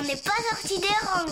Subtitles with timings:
[0.00, 1.26] On n'est pas sorti des rangs,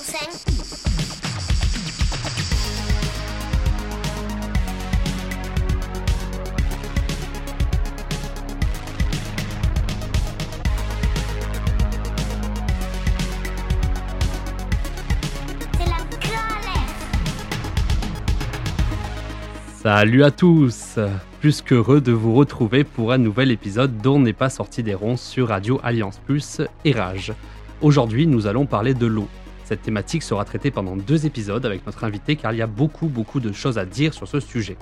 [19.81, 20.99] Salut à tous.
[21.41, 25.17] Plus qu'heureux de vous retrouver pour un nouvel épisode dont n'est pas sorti des ronds
[25.17, 27.33] sur Radio Alliance Plus et Rage.
[27.81, 29.29] Aujourd'hui, nous allons parler de l'eau.
[29.65, 33.07] Cette thématique sera traitée pendant deux épisodes avec notre invité car il y a beaucoup
[33.07, 34.77] beaucoup de choses à dire sur ce sujet.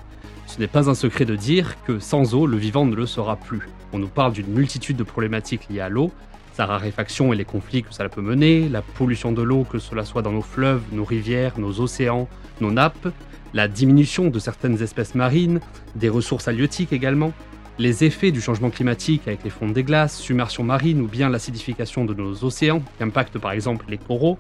[0.46, 3.36] Ce n'est pas un secret de dire que sans eau, le vivant ne le sera
[3.36, 3.68] plus.
[3.92, 6.10] On nous parle d'une multitude de problématiques liées à l'eau,
[6.54, 10.06] sa raréfaction et les conflits que cela peut mener, la pollution de l'eau, que cela
[10.06, 12.28] soit dans nos fleuves, nos rivières, nos océans,
[12.62, 13.12] nos nappes,
[13.52, 15.60] la diminution de certaines espèces marines,
[15.96, 17.34] des ressources halieutiques également,
[17.78, 22.04] les effets du changement climatique avec les fonds des glaces, submersion marine ou bien l'acidification
[22.04, 24.38] de nos océans, qui impactent par exemple les coraux,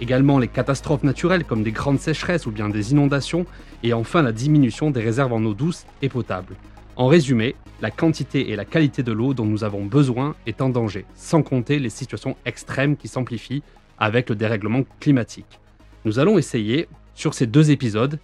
[0.00, 3.44] également les catastrophes naturelles comme des grandes sécheresses ou bien des inondations,
[3.82, 6.56] et enfin la diminution des réserves en eau douce et potable.
[6.96, 10.70] En résumé, la quantité et la qualité de l'eau dont nous avons besoin est en
[10.70, 13.62] danger, sans compter les situations extrêmes qui s'amplifient
[13.98, 15.60] avec le dérèglement climatique.
[16.04, 18.18] Nous allons essayer, sur ces deux épisodes,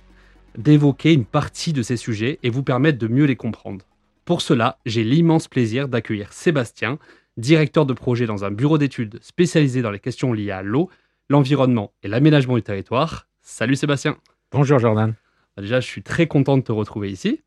[0.57, 3.85] d'évoquer une partie de ces sujets et vous permettre de mieux les comprendre.
[4.31, 7.01] Pour cela, j'ai l'immense plaisir d'accueillir Sébastien,
[7.37, 10.89] directeur de projet dans un bureau d'études spécialisé dans les questions liées à l'eau,
[11.29, 13.27] l'environnement et l'aménagement du territoire.
[13.43, 14.19] Salut Sébastien.
[14.53, 15.15] Bonjour Jordan.
[15.57, 17.43] Bah, déjà, je suis très content de te retrouver ici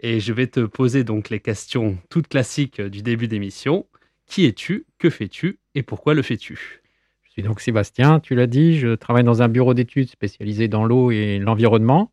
[0.00, 3.86] et je vais te poser donc les questions toutes classiques du début d'émission.
[4.26, 4.84] Qui es-tu?
[4.98, 5.58] Que fais-tu?
[5.74, 6.82] Et pourquoi le fais-tu?
[7.22, 10.84] Je suis donc Sébastien, tu l'as dit, je travaille dans un bureau d'études spécialisé dans
[10.84, 12.12] l'eau et l'environnement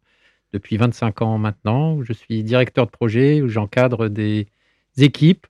[0.54, 4.48] depuis 25 ans maintenant, où je suis directeur de projet, où j'encadre des
[4.98, 5.48] équipes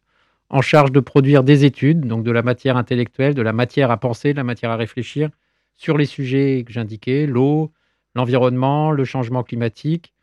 [0.49, 3.97] en charge de produire des études, donc de la matière intellectuelle, de la matière à
[3.97, 5.29] penser, de la matière à réfléchir
[5.75, 7.71] sur les sujets que j'indiquais, l'eau,
[8.15, 10.13] l'environnement, le changement climatique,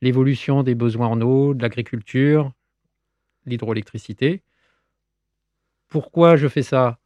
[0.00, 2.52] l'évolution des besoins en eau, de l'agriculture,
[3.46, 4.42] l'hydroélectricité.
[5.88, 6.98] Pourquoi je fais ça?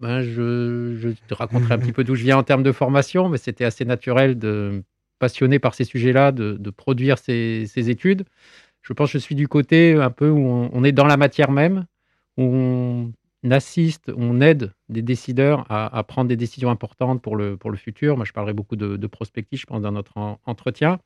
[0.00, 3.28] Ben je, je, te raconterai un petit peu d'où je viens en termes de formation,
[3.28, 4.82] mais c'était assez naturel de
[5.18, 8.24] passionné par ces sujets-là, de, produire ces, études.
[8.82, 11.50] Je pense que je suis du côté un peu où on, est dans la matière
[11.50, 11.86] même,
[12.36, 13.12] où on
[13.50, 18.16] assiste, on aide des décideurs à, prendre des décisions importantes pour le, futur.
[18.16, 20.14] Moi, je parlerai beaucoup de, de prospective, je pense, dans notre
[20.44, 20.98] entretien.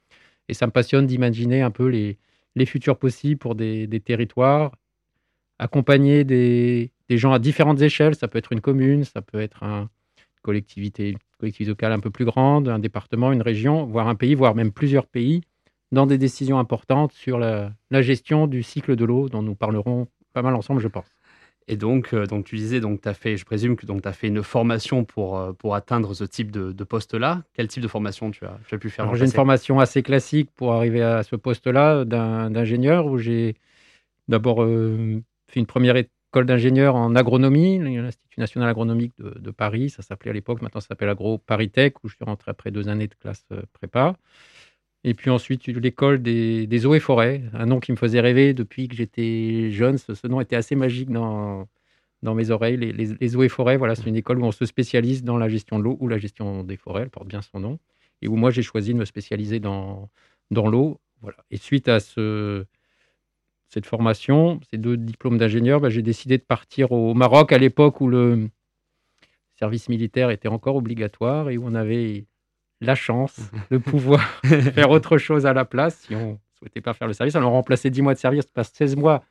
[0.48, 2.18] Et ça me passionne d'imaginer un peu les,
[2.66, 4.74] futurs possibles pour des, territoires,
[5.58, 8.14] accompagner des, gens à différentes échelles.
[8.14, 12.24] Ça peut être une commune, ça peut être un, une collectivité locale un peu plus
[12.24, 15.42] grande, un département, une région, voire un pays, voire même plusieurs pays,
[15.92, 20.42] dans des décisions importantes sur la, gestion du cycle de l'eau, dont nous parlerons pas
[20.42, 21.06] mal ensemble, je pense.
[21.70, 24.28] Et donc, euh, donc tu disais, donc as fait, je présume que tu as fait
[24.28, 27.42] une formation pour, euh, pour atteindre ce type de, poste-là.
[27.52, 30.50] Quel type de formation tu as, tu as pu faire J'ai une formation assez classique
[30.54, 33.54] pour arriver à ce poste-là d'ingénieur, où j'ai
[34.28, 35.96] d'abord euh, fait une première
[36.30, 40.88] école d'ingénieur en agronomie, l'Institut national agronomique de, Paris, ça s'appelait à l'époque, maintenant ça
[40.88, 44.14] s'appelle Agro Paris Tech, où je suis rentré après deux années de classe euh, prépa.
[45.04, 48.88] Et puis ensuite, l'école des, eaux et forêts, un nom qui me faisait rêver depuis
[48.88, 49.96] que j'étais jeune.
[49.96, 51.68] Ce, nom était assez magique dans,
[52.22, 52.76] dans mes oreilles.
[52.76, 55.78] Les, eaux et forêts, voilà, c'est une école où on se spécialise dans la gestion
[55.78, 57.78] de l'eau ou la gestion des forêts, elle porte bien son nom.
[58.22, 60.10] Et où moi, j'ai choisi de me spécialiser dans,
[60.50, 61.00] dans l'eau.
[61.22, 61.38] Voilà.
[61.50, 62.66] Et suite à ce,
[63.68, 68.00] cette formation, ces deux diplômes d'ingénieur, bah, j'ai décidé de partir au Maroc à l'époque
[68.00, 68.48] où le
[69.56, 72.26] service militaire était encore obligatoire et où on avait
[72.80, 73.38] la chance
[73.70, 77.14] de pouvoir faire autre chose à la place si on ne souhaitait pas faire le
[77.14, 77.36] service.
[77.36, 79.22] Alors, remplacer 10 mois de service par 16 mois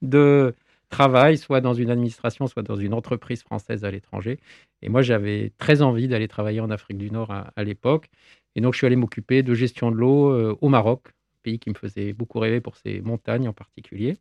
[0.00, 0.54] de
[0.88, 4.38] travail, soit dans une administration, soit dans une entreprise française à l'étranger.
[4.82, 8.08] Et moi, j'avais très envie d'aller travailler en Afrique du Nord à, à l'époque.
[8.54, 11.08] Et donc, je suis allé m'occuper de gestion de l'eau euh, au Maroc,
[11.42, 14.16] pays qui me faisait beaucoup rêver pour ses montagnes en particulier.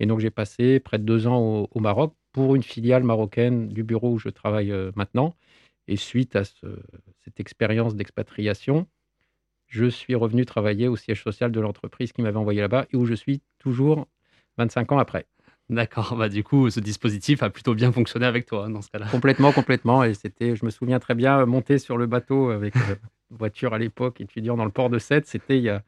[0.00, 3.82] Et donc j'ai passé près de deux ans au, Maroc pour une filiale marocaine du
[3.82, 5.34] bureau où je travaille euh, maintenant.
[5.88, 8.86] Et suite à cette expérience d'expatriation,
[9.68, 13.06] je suis revenu travailler au siège social de l'entreprise qui m'avait envoyé là-bas et où
[13.06, 14.06] je suis toujours
[14.58, 15.26] 25 ans après.
[15.68, 19.06] D'accord, bah du coup, ce dispositif a plutôt bien fonctionné avec toi dans ce cas-là.
[19.06, 20.04] Complètement, complètement.
[20.04, 22.94] Et c'était, je me souviens très bien, monter sur le bateau avec euh,
[23.30, 25.82] voiture à l'époque, étudiant dans le port de Sète, c'était il y a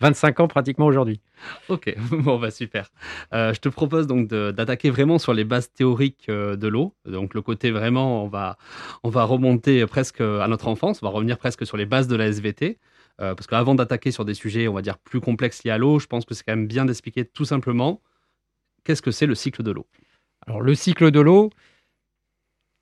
[0.00, 1.20] 25 ans pratiquement aujourd'hui.
[1.68, 2.90] Ok, bon bah super.
[3.32, 6.94] Euh, je te propose donc d'attaquer vraiment sur les bases théoriques euh, de l'eau.
[7.06, 8.56] Donc le côté vraiment, on va,
[9.02, 12.16] on va remonter presque à notre enfance, on va revenir presque sur les bases de
[12.16, 12.78] la SVT.
[13.20, 15.98] Euh, parce qu'avant d'attaquer sur des sujets, on va dire, plus complexes liés à l'eau,
[16.00, 18.02] je pense que c'est quand même bien d'expliquer tout simplement
[18.82, 19.86] qu'est-ce que c'est le cycle de l'eau.
[20.46, 21.50] Alors le cycle de l'eau,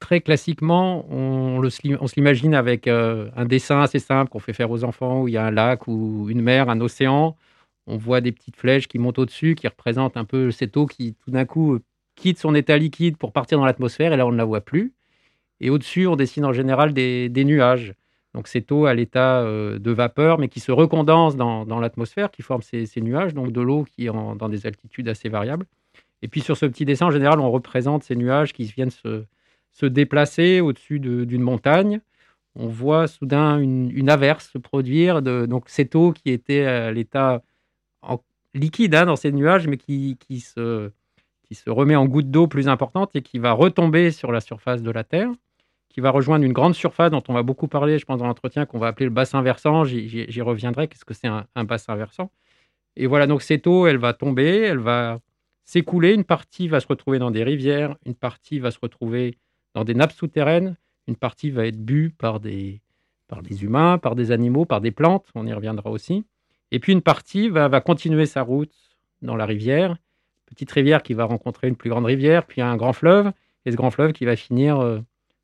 [0.02, 4.82] très classiquement, on, se l'imagine avec euh, un dessin assez simple qu'on fait faire aux
[4.82, 7.36] enfants, où il y a un lac ou une mer, un océan.
[7.86, 11.14] On voit des petites flèches qui montent au-dessus, qui représentent un peu cette eau qui,
[11.24, 11.78] tout d'un coup,
[12.16, 14.92] quitte son état liquide pour partir dans l'atmosphère, et là, on ne la voit plus.
[15.60, 17.94] Et au-dessus, on dessine en général des, nuages.
[18.34, 22.42] Donc, cette eau à l'état euh, de vapeur, mais qui se recondense dans, l'atmosphère, qui
[22.42, 25.66] forme ces, nuages, donc de l'eau qui est dans des altitudes assez variables.
[26.22, 29.24] Et puis, sur ce petit dessin, en général, on représente ces nuages qui viennent se,
[29.72, 32.00] se déplacer au-dessus d'une montagne.
[32.54, 35.22] On voit soudain une, averse se produire.
[35.22, 37.42] De, donc cette eau qui était à l'état
[38.54, 40.90] liquide hein, dans ces nuages, mais qui, qui, se,
[41.44, 44.82] qui se remet en goutte d'eau plus importante et qui va retomber sur la surface
[44.82, 45.30] de la Terre,
[45.88, 48.66] qui va rejoindre une grande surface dont on va beaucoup parler, je pense, dans l'entretien,
[48.66, 49.84] qu'on va appeler le bassin versant.
[49.84, 50.88] J'y reviendrai.
[50.88, 52.30] Qu'est-ce que c'est un bassin versant?
[52.96, 55.20] Et voilà, donc cette eau, elle va tomber, elle va
[55.64, 56.12] s'écouler.
[56.12, 59.38] Une partie va se retrouver dans des rivières, une partie va se retrouver
[59.74, 60.76] dans des nappes souterraines.
[61.08, 62.80] Une partie va être bue par des,
[63.28, 66.24] par des humains, par des animaux, par des plantes, on y reviendra aussi.
[66.70, 68.72] Et puis une partie va, va continuer sa route
[69.22, 69.96] dans la rivière,
[70.46, 73.32] petite rivière qui va rencontrer une plus grande rivière, puis un grand fleuve,
[73.64, 75.00] et ce grand fleuve qui va finir euh,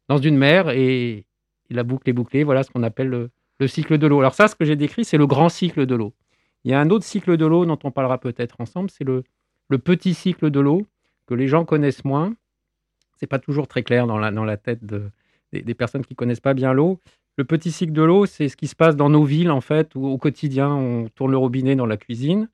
[0.08, 1.24] dans une mer, et,
[1.70, 4.20] la boucle est bouclée, voilà ce qu'on appelle le, le, cycle de l'eau.
[4.20, 6.14] Alors ça, ce que j'ai décrit, c'est le grand cycle de l'eau.
[6.64, 9.22] Il y a un autre cycle de l'eau dont on parlera peut-être ensemble, c'est le,
[9.68, 10.86] le petit cycle de l'eau,
[11.26, 12.34] que les gens connaissent moins,
[13.18, 16.54] c'est pas toujours très clair dans la, dans la tête des, personnes qui connaissent pas
[16.54, 17.00] bien l'eau.
[17.36, 19.94] Le petit cycle de l'eau, c'est ce qui se passe dans nos villes, en fait,
[19.94, 22.48] où au quotidien, on tourne le robinet dans la cuisine.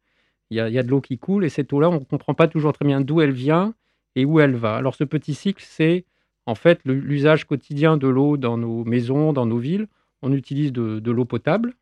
[0.50, 2.72] Il y a, de l'eau qui coule et cette eau-là, on ne comprend pas toujours
[2.72, 3.74] très bien d'où elle vient
[4.14, 4.76] et où elle va.
[4.76, 6.04] Alors, ce petit cycle, c'est
[6.46, 9.88] en fait l'usage quotidien de l'eau dans nos maisons, dans nos villes.
[10.22, 11.74] On utilise de, de l'eau potable.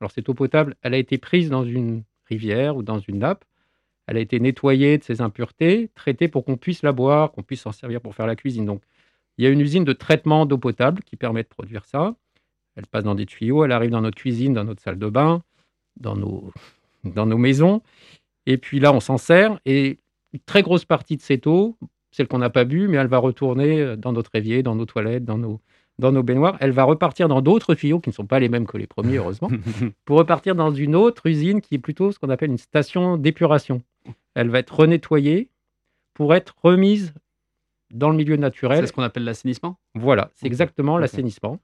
[0.00, 3.44] Alors, cette eau potable, elle a été prise dans une rivière ou dans une nappe.
[4.06, 7.62] Elle a été nettoyée de ses impuretés, traitée pour qu'on puisse la boire, qu'on puisse
[7.62, 8.66] s'en servir pour faire la cuisine.
[8.66, 8.82] Donc,
[9.38, 12.14] il y a une usine de traitement d'eau potable qui permet de produire ça.
[12.76, 15.42] Elle passe dans des tuyaux, elle arrive dans notre cuisine, dans notre salle de bain,
[15.98, 16.52] dans nos,
[17.04, 17.82] dans nos maisons.
[18.46, 19.58] Et puis là, on s'en sert.
[19.64, 19.98] Et
[20.32, 21.76] une très grosse partie de cette eau,
[22.10, 25.24] celle qu'on n'a pas bu, mais elle va retourner dans notre évier, dans nos toilettes,
[25.24, 25.60] dans nos,
[25.98, 26.56] dans nos baignoires.
[26.60, 29.16] Elle va repartir dans d'autres tuyaux qui ne sont pas les mêmes que les premiers,
[29.16, 29.50] heureusement,
[30.04, 33.82] pour repartir dans une autre usine qui est plutôt ce qu'on appelle une station d'épuration.
[34.34, 35.48] Elle va être renettoyée
[36.14, 37.14] pour être remise
[37.90, 38.80] dans le milieu naturel.
[38.80, 39.78] C'est ce qu'on appelle l'assainissement?
[39.94, 41.60] Voilà, c'est exactement l'assainissement.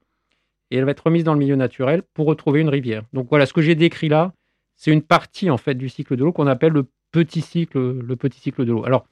[0.71, 3.03] Et elle va être remise dans le milieu naturel pour retrouver une rivière.
[3.13, 4.33] Donc voilà, ce que j'ai décrit là,
[4.77, 8.17] c'est une partie en fait du cycle de l'eau qu'on appelle le petit cycle, le
[8.17, 8.85] petit cycle de l'eau.
[8.85, 9.07] Alors,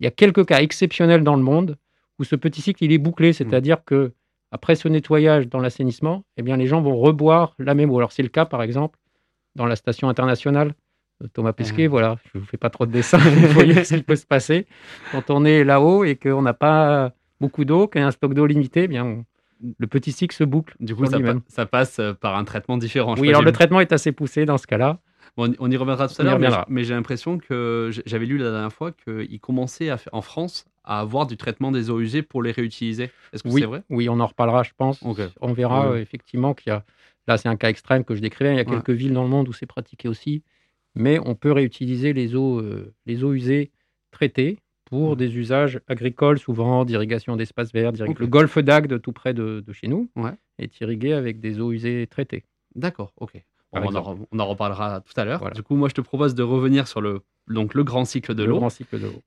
[0.00, 1.76] il y a quelques cas exceptionnels dans le monde
[2.18, 3.34] où ce petit cycle il est bouclé, mmh.
[3.34, 4.12] c'est-à-dire que
[4.50, 7.98] après ce nettoyage dans l'assainissement, eh bien les gens vont reboire la même eau.
[7.98, 8.98] Alors c'est le cas par exemple
[9.54, 10.74] dans la station internationale
[11.32, 14.02] Thomas Pesquet, voilà, je ne vous fais pas trop de dessins, vous voyez ce qui
[14.02, 14.66] peut se passer
[15.10, 18.34] quand on est là-haut et qu'on n'a pas beaucoup d'eau, qu'il y a un stock
[18.34, 19.24] d'eau limité, eh bien
[19.78, 20.74] le petit cycle se boucle.
[20.80, 21.04] Du coup,
[21.48, 23.14] ça, passe euh, par un traitement différent.
[23.18, 24.98] Oui, alors le traitement est assez poussé dans ce cas-là.
[25.36, 28.92] on y reviendra tout à l'heure, mais, j'ai l'impression que j'avais lu la dernière fois
[28.92, 33.10] qu'il commençait à en France à avoir du traitement des eaux usées pour les réutiliser.
[33.32, 33.84] Est-ce que oui, c'est vrai?
[33.88, 35.00] Oui, on en reparlera, je pense.
[35.40, 36.84] On verra euh, effectivement qu'il y a.
[37.28, 38.52] Là, c'est un cas extrême que je décrivais.
[38.52, 40.42] Il y a quelques villes dans le monde où c'est pratiqué aussi
[40.94, 43.70] mais on peut réutiliser les eaux, euh, les eaux usées
[44.10, 45.16] traitées pour mmh.
[45.16, 47.92] des usages agricoles, souvent d'irrigation d'espaces verts.
[47.92, 50.10] Le golfe d'Agde, tout près de, chez nous,
[50.58, 52.44] est irrigué avec des eaux usées traitées.
[52.74, 53.42] D'accord, ok.
[53.72, 53.94] on,
[54.38, 55.50] en, reparlera tout à l'heure.
[55.52, 58.44] Du coup, moi, je te propose de revenir sur le, donc, le grand cycle de
[58.44, 58.60] l'eau.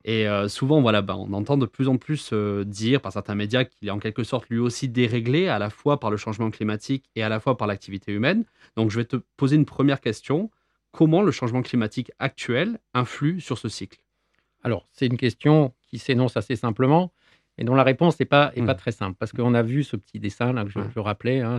[0.04, 3.34] Et euh, souvent, voilà, bah, on entend de plus en plus euh, dire par certains
[3.34, 6.50] médias qu'il est en quelque sorte lui aussi déréglé, à la fois par le changement
[6.50, 8.44] climatique et à la fois par l'activité humaine.
[8.76, 10.50] Donc, je vais te poser une première question
[10.96, 14.00] comment le changement climatique actuel influe sur ce cycle
[14.64, 17.12] Alors, c'est une question qui s'énonce assez simplement,
[17.58, 18.76] et dont la réponse n'est pas, pas hmm.
[18.76, 21.58] très simple, parce qu'on a vu ce petit dessin là que je, rappelais, hein,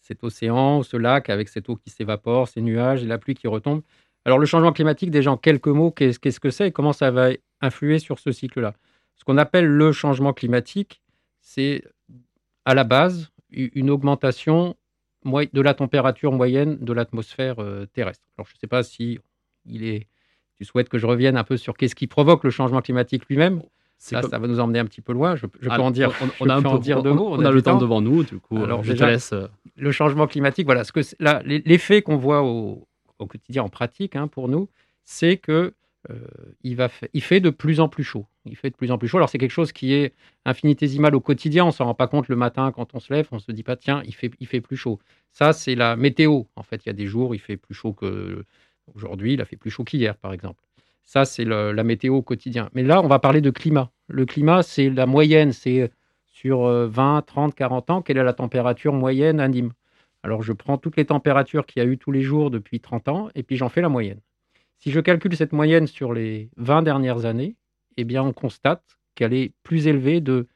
[0.00, 3.46] cet océan, ce lac avec cette eau qui s'évapore, ces nuages et la pluie qui
[3.46, 3.82] retombe.
[4.24, 7.28] Alors, le changement climatique, déjà en quelques mots, qu'est-ce que c'est et comment ça va
[7.60, 8.74] influer sur ce cycle-là?
[9.14, 11.00] Ce qu'on appelle le changement climatique,
[11.40, 11.84] c'est
[12.64, 14.76] à la base une augmentation
[15.30, 18.24] de la température moyenne de l'atmosphère euh, terrestre.
[18.36, 19.18] Alors, je ne sais pas si
[19.66, 20.06] il est,
[20.56, 23.62] tu souhaites que je revienne un peu sur qu'est-ce qui provoque le changement climatique lui-même.
[23.98, 25.34] Ça, ça va nous emmener un petit peu loin.
[25.34, 27.30] Je, peux en dire, on, a un peu, dire deux mots.
[27.32, 28.62] On, a, le temps, devant nous, du coup.
[28.62, 29.32] Alors, je te laisse.
[29.32, 29.48] Euh.
[29.76, 30.84] Le changement climatique, voilà.
[30.84, 31.00] Ce que
[31.44, 32.86] l'effet qu'on voit au,
[33.18, 34.68] quotidien en pratique hein, pour nous,
[35.04, 35.74] c'est que euh,
[36.62, 38.26] il, va il fait de plus en plus chaud.
[38.44, 39.18] Il fait de plus en plus chaud.
[39.18, 41.66] Alors c'est quelque chose qui est infinitésimal au quotidien.
[41.66, 43.28] On s'en rend pas compte le matin quand on se lève.
[43.30, 44.98] On se dit pas tiens, il fait, plus chaud.
[45.32, 46.44] Ça c'est la météo.
[46.56, 48.44] En fait, il y a des jours il fait plus chaud que
[48.94, 49.34] aujourd'hui.
[49.34, 50.62] Il a fait plus chaud qu'hier, par exemple.
[51.04, 52.70] Ça c'est la météo au quotidien.
[52.74, 53.90] Mais là, on va parler de climat.
[54.08, 55.52] Le climat, c'est la moyenne.
[55.52, 55.90] C'est
[56.38, 59.72] sur 20, 30, 40 ans, quelle est la température moyenne à Nîmes
[60.22, 63.08] Alors je prends toutes les températures qu'il y a eu tous les jours depuis 30
[63.08, 64.20] ans et puis j'en fais la moyenne.
[64.78, 67.56] Si je calcule cette moyenne sur les 20 dernières années,
[67.96, 68.82] eh bien on constate
[69.14, 70.46] qu'elle est plus élevée de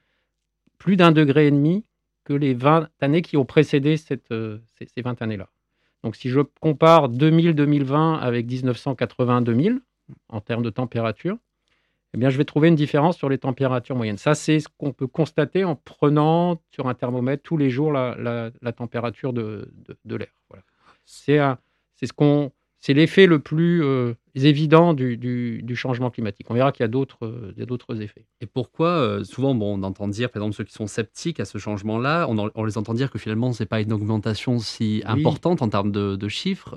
[0.79, 1.85] plus d'un degré et demi
[2.25, 3.97] que les 20 années qui ont précédé
[4.31, 5.49] euh, ces, ces 20 années-là.
[6.05, 9.81] Donc si je compare 2000-2020 avec 1980-2000
[10.29, 11.39] en termes de température,
[12.15, 14.19] eh bien, je vais trouver une différence sur les températures moyennes.
[14.19, 18.51] Ça, c'est ce qu'on peut constater en prenant sur un thermomètre tous les jours la,
[18.77, 19.71] température de,
[20.05, 20.29] l'air.
[21.07, 22.53] C'est ce qu'on,
[22.85, 26.51] c'est l'effet le plus euh, évident du, du- du changement climatique.
[26.51, 28.27] On verra qu'il y a d'autres, euh, effets.
[28.41, 31.45] Et pourquoi, euh, souvent, bon, on entend dire, par exemple, ceux qui sont sceptiques à
[31.45, 35.11] ce changement-là, on, les entend dire que finalement, c'est pas une augmentation si Oui.
[35.21, 36.75] importante en termes de, de chiffres,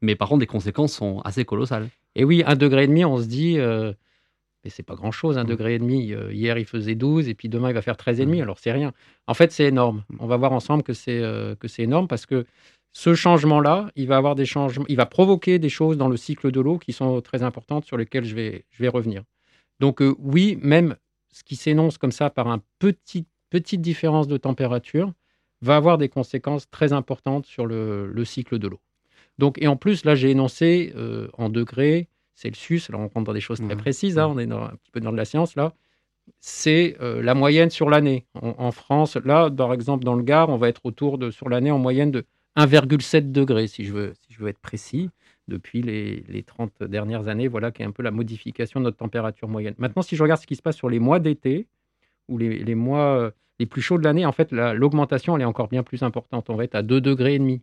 [0.00, 1.88] mais par contre, les conséquences sont assez colossales.
[2.14, 5.46] Et oui, un degré et demi, on se dit, mais c'est pas grand-chose, un Mm.
[5.48, 6.14] degré et demi.
[6.30, 8.38] Hier, il faisait 12 et puis demain, il va faire 13 et demi.
[8.38, 8.42] Mm.
[8.42, 8.92] Alors, c'est rien.
[9.26, 10.04] En fait, c'est énorme.
[10.20, 11.20] On va voir ensemble que c'est
[11.58, 12.44] que c'est énorme parce que
[12.92, 16.50] ce changement-là, il va avoir des changements, il va provoquer des choses dans le cycle
[16.50, 19.22] de l'eau qui sont très importantes sur lesquelles je vais, je vais revenir.
[19.80, 20.96] Donc, euh, oui, même
[21.32, 25.12] ce qui s'énonce comme ça par une petit, petite différence de température
[25.62, 28.80] va avoir des conséquences très importantes sur le, le cycle de l'eau.
[29.38, 33.32] Donc, et en plus, là, j'ai énoncé euh, en degrés Celsius, là, on rentre dans
[33.32, 35.54] des choses très précises, hein, on est dans- un petit peu dans de la science,
[35.56, 35.74] là.
[36.40, 38.26] C'est euh, la moyenne sur l'année.
[38.40, 41.48] En, en France, là, par exemple, dans le Gard, on va être autour de, sur
[41.48, 42.24] l'année, en moyenne de
[42.56, 45.10] 1,7 degrés, si je, veux, si je veux être précis,
[45.48, 47.48] depuis les, les 30 dernières années.
[47.48, 49.74] Voilà qui est un peu la modification de notre température moyenne.
[49.78, 51.66] Maintenant, si je regarde ce qui se passe sur les mois d'été,
[52.28, 55.42] ou les, les mois euh, les plus chauds de l'année, en fait, la- l'augmentation, elle
[55.42, 56.50] est encore bien plus importante.
[56.50, 57.62] On va être à 2 degrés et demi.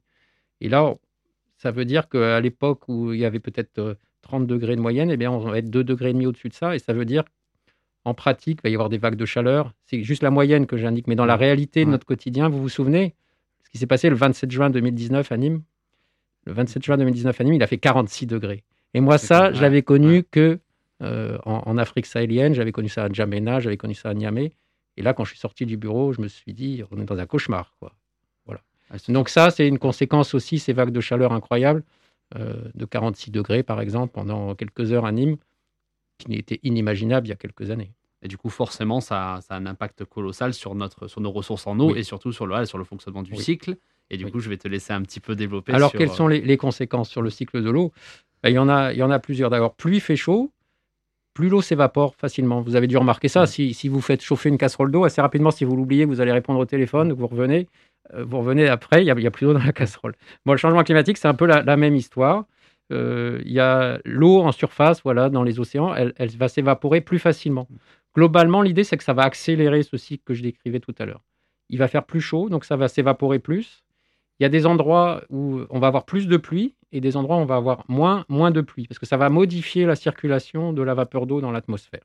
[0.62, 0.96] Et là,
[1.58, 5.12] ça veut dire qu'à l'époque où il y avait peut-être euh, 30 degrés de moyenne,
[5.12, 6.75] eh bien, on va être 2 degrés et demi au-dessus de ça.
[6.75, 7.24] Et ça veut dire,
[8.05, 9.74] en pratique, il va y avoir des vagues de chaleur.
[9.86, 11.08] C'est juste la moyenne que j'indique.
[11.08, 13.15] Mais dans la réalité de notre quotidien, vous vous souvenez
[13.70, 15.62] ce qui s'est passé le 27 juin 2019 à Nîmes
[16.46, 18.64] Le 27 juin 2019 à Nîmes, il a fait 46 degrés.
[18.96, 20.26] Et moi, ça, je l'avais connu ouais.
[20.32, 20.60] que
[21.04, 22.54] euh, en, en Afrique sahélienne.
[22.56, 24.52] J'avais connu ça à N'Djamena, j'avais connu ça à Niamey.
[24.98, 27.18] Et là, quand je suis sorti du bureau, je me suis dit, on est dans
[27.18, 27.76] un cauchemar.
[27.80, 27.94] Quoi.
[28.92, 31.84] Ah, c'est- Donc ça, c'est une conséquence aussi, ces vagues de chaleur incroyables,
[32.36, 35.38] euh, de 46 degrés par exemple, pendant quelques heures à Nîmes,
[36.18, 37.92] qui n'était inimaginable il y a quelques années.
[38.22, 41.66] Et du coup, forcément, ça, ça a un impact colossal sur, notre, sur nos ressources
[41.68, 42.00] en eau Oui.
[42.00, 43.40] et surtout sur le, sur le fonctionnement du Oui.
[43.44, 43.78] cycle.
[44.10, 44.32] Et du Oui.
[44.32, 45.74] coup, je vais te laisser un petit peu développer.
[45.74, 47.92] Alors, sur, quelles euh, sont les, les conséquences sur le cycle de l'eau?
[48.44, 49.50] Ben, il, y en a, il y en a plusieurs.
[49.50, 50.52] D'abord, plus il fait chaud,
[51.34, 52.62] plus l'eau s'évapore facilement.
[52.62, 53.42] Vous avez dû remarquer ça.
[53.42, 53.48] Ouais.
[53.48, 56.32] Si, si vous faites chauffer une casserole d'eau, assez rapidement, si vous l'oubliez, vous allez
[56.32, 57.68] répondre au téléphone, vous revenez,
[58.16, 60.16] euh, vous revenez après, il n'y a, il y a plus d'eau dans la casserole.
[60.46, 62.46] Bon, le changement climatique, c'est un peu la, la même histoire.
[62.92, 67.02] Euh, Il y a l'eau en surface, voilà, dans les océans, elle, elle va s'évaporer
[67.02, 67.68] plus facilement.
[68.20, 71.24] Globalement, l'idée, c'est que ça va accélérer ce cycle que je décrivais tout à l'heure.
[71.70, 73.84] Il va faire plus chaud, donc ça va s'évaporer plus.
[74.40, 77.38] Il y a des endroits où on va avoir plus de pluie et des endroits
[77.38, 80.74] où on va avoir moins, moins de pluie, parce que ça va modifier la circulation
[80.74, 82.02] de la vapeur d'eau dans l'atmosphère.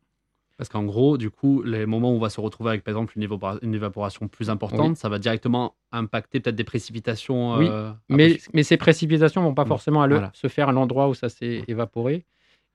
[0.56, 3.14] Parce qu'en gros, du coup, les moments où on va se retrouver avec, par exemple,
[3.16, 4.97] une, évapora- une évaporation plus importante, Oui.
[4.97, 7.56] ça va directement impacter peut-être des précipitations.
[7.56, 10.30] Oui, euh, Mais, ces précipitations ne vont pas Mm, forcément à le- voilà.
[10.33, 12.25] se faire à l'endroit où ça s'est évaporé.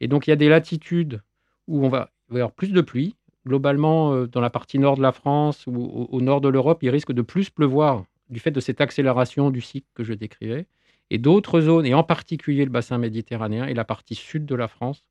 [0.01, 1.21] Et donc, il y a des latitudes
[1.67, 3.15] où on va, il va y avoir plus de pluie.
[3.47, 6.89] Globalement, euh, dans la partie nord de la France ou au, nord de l'Europe, il
[6.89, 10.67] risque de plus pleuvoir du fait de cette accélération du cycle que je décrivais.
[11.09, 14.67] Et d'autres zones, et en particulier le bassin méditerranéen et la partie sud de la
[14.67, 15.03] France,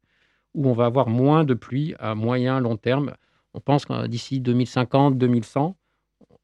[0.54, 3.14] où on va avoir moins de pluie à moyen, long terme.
[3.54, 5.76] On pense que d'ici 2050, 2100,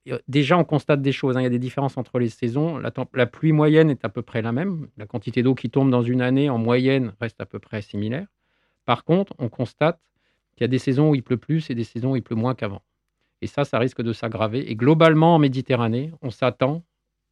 [0.08, 1.36] euh, déjà on constate des choses.
[1.36, 1.40] hein.
[1.40, 2.78] Il y a des différences entre les saisons.
[2.78, 4.88] La pluie moyenne est à peu près la même.
[4.96, 8.26] La quantité d'eau qui tombe dans une année en moyenne reste à peu près similaire.
[8.84, 10.00] Par contre, on constate
[10.54, 12.36] qu'il y a des saisons où il pleut plus et des saisons où il pleut
[12.36, 12.82] moins qu'avant.
[13.42, 14.70] Et ça, ça risque de s'aggraver.
[14.70, 16.82] Et globalement, en Méditerranée, on s'attend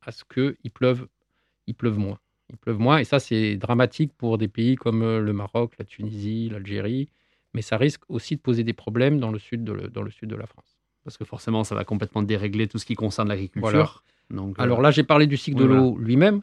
[0.02, 1.06] à ce qu'il pleuve,
[1.66, 2.18] il pleuve moins.
[2.50, 2.98] Il pleuve moins.
[2.98, 7.08] Et ça, c'est dramatique pour des pays comme euh, le Maroc, la Tunisie, l'Algérie.
[7.54, 10.10] Mais ça risque aussi de poser des problèmes dans le sud de, le- dans le
[10.10, 10.78] sud de la France.
[11.04, 13.70] Parce que forcément, ça va complètement dérégler tout ce qui concerne l'agriculture.
[13.70, 13.90] Voilà.
[14.30, 16.42] Donc, euh, Alors là, j'ai parlé du cycle de l'eau lui-même,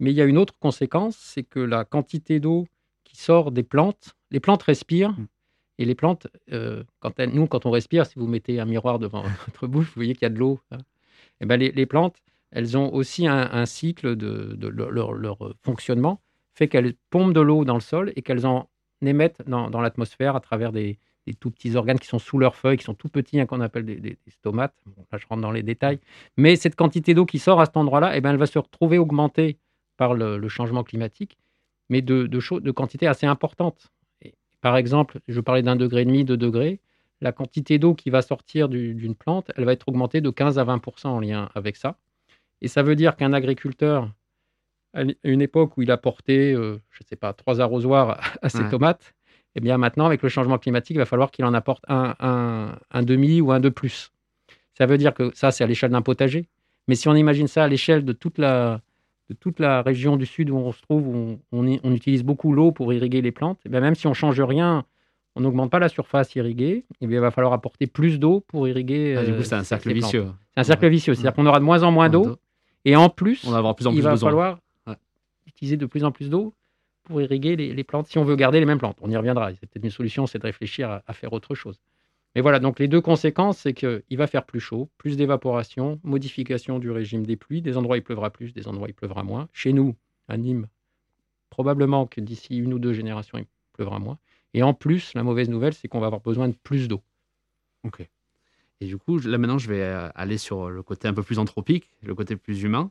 [0.00, 2.66] mais il y a une autre conséquence, c'est que la quantité d'eau
[3.04, 5.26] qui sort des plantes, les plantes respirent, Mm.
[5.78, 9.22] Et les plantes, euh, quand nous, quand on respire, si vous mettez un miroir devant
[9.46, 10.60] votre bouche, vous voyez qu'il y a de l'eau.
[10.70, 10.78] hein.
[11.40, 16.20] Eh ben, les, plantes, elles ont aussi un, cycle de, leur, fonctionnement,
[16.54, 18.68] fait qu'elles pompent de l'eau dans le sol et qu'elles en
[19.00, 20.98] émettent dans, l'atmosphère à travers des,
[21.40, 23.84] tout petits organes qui sont sous leurs feuilles, qui sont tout petits, hein, qu'on appelle
[23.84, 24.74] des, stomates.
[25.10, 25.98] Là, je rentre dans les détails.
[26.36, 28.98] Mais cette quantité d'eau qui sort à cet endroit-là, eh ben, elle va se retrouver
[28.98, 29.58] augmentée
[29.96, 31.38] par le, changement climatique,
[31.88, 33.90] mais de, de, de quantité assez importante.
[34.62, 36.80] Par exemple, je parlais d'un degré et demi, deux degrés.
[37.20, 40.64] la quantité d'eau qui va sortir d'une plante, elle va être augmentée de 15 à
[40.64, 41.96] 20% en lien avec ça.
[42.62, 44.10] Et ça veut dire qu'un agriculteur,
[44.94, 48.68] à une époque où il apportait, euh, je ne sais pas, trois arrosoirs à ses
[48.68, 49.14] tomates,
[49.54, 52.14] eh bien maintenant, avec le changement climatique, il va falloir qu'il en apporte un,
[52.90, 54.12] un, demi ou un de plus.
[54.78, 56.48] Ça veut dire que ça, c'est à l'échelle d'un potager.
[56.88, 58.80] Mais si on imagine ça à l'échelle de toute la,
[59.28, 62.52] de toute la région du sud où on se trouve, où on, on, utilise beaucoup
[62.52, 64.84] l'eau pour irriguer les plantes, eh bien même si on change rien,
[65.34, 69.16] on n'augmente pas la surface irriguée, eh il va falloir apporter plus d'eau pour irriguer.
[69.18, 70.26] Ah, du coup, c'est un euh, cercle vicieux.
[70.54, 71.14] C'est un cercle vicieux.
[71.14, 72.36] C'est-à-dire qu'on aura de moins en moins d'eau.
[72.84, 74.58] Et en plus, on va plus en il va falloir
[75.46, 76.54] utiliser de plus en plus d'eau
[77.04, 78.96] pour irriguer les, plantes si on veut garder les mêmes plantes.
[79.00, 79.50] On y reviendra.
[79.52, 81.80] C'est peut-être une solution, c'est de réfléchir à, faire autre chose.
[82.34, 86.78] Mais voilà, donc les deux conséquences, c'est qu'il va faire plus chaud, plus d'évaporation, modification
[86.78, 87.60] du régime des pluies.
[87.60, 89.48] Des endroits, il pleuvra plus, des endroits, il pleuvra moins.
[89.52, 89.94] Chez nous,
[90.28, 90.66] à Nîmes,
[91.50, 94.18] probablement que d'ici une ou deux générations, il pleuvra moins.
[94.54, 97.02] Et en plus, la mauvaise nouvelle, c'est qu'on va avoir besoin de plus d'eau.
[97.84, 98.06] Ok.
[98.80, 101.38] Et du coup, là maintenant, je vais euh, aller sur le côté un peu plus
[101.38, 102.90] anthropique, le côté plus humain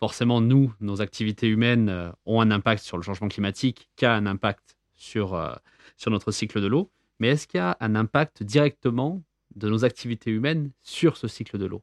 [0.00, 4.14] forcément, nous, nos activités humaines euh, ont un impact sur le changement climatique, qui a
[4.14, 5.52] un impact sur, euh,
[5.96, 6.90] sur notre cycle de l'eau.
[7.20, 9.22] Mais est-ce qu'il y a un impact directement
[9.54, 11.82] de nos activités humaines sur ce cycle de l'eau?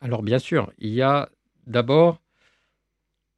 [0.00, 1.28] Alors bien sûr, il y a
[1.66, 2.20] d'abord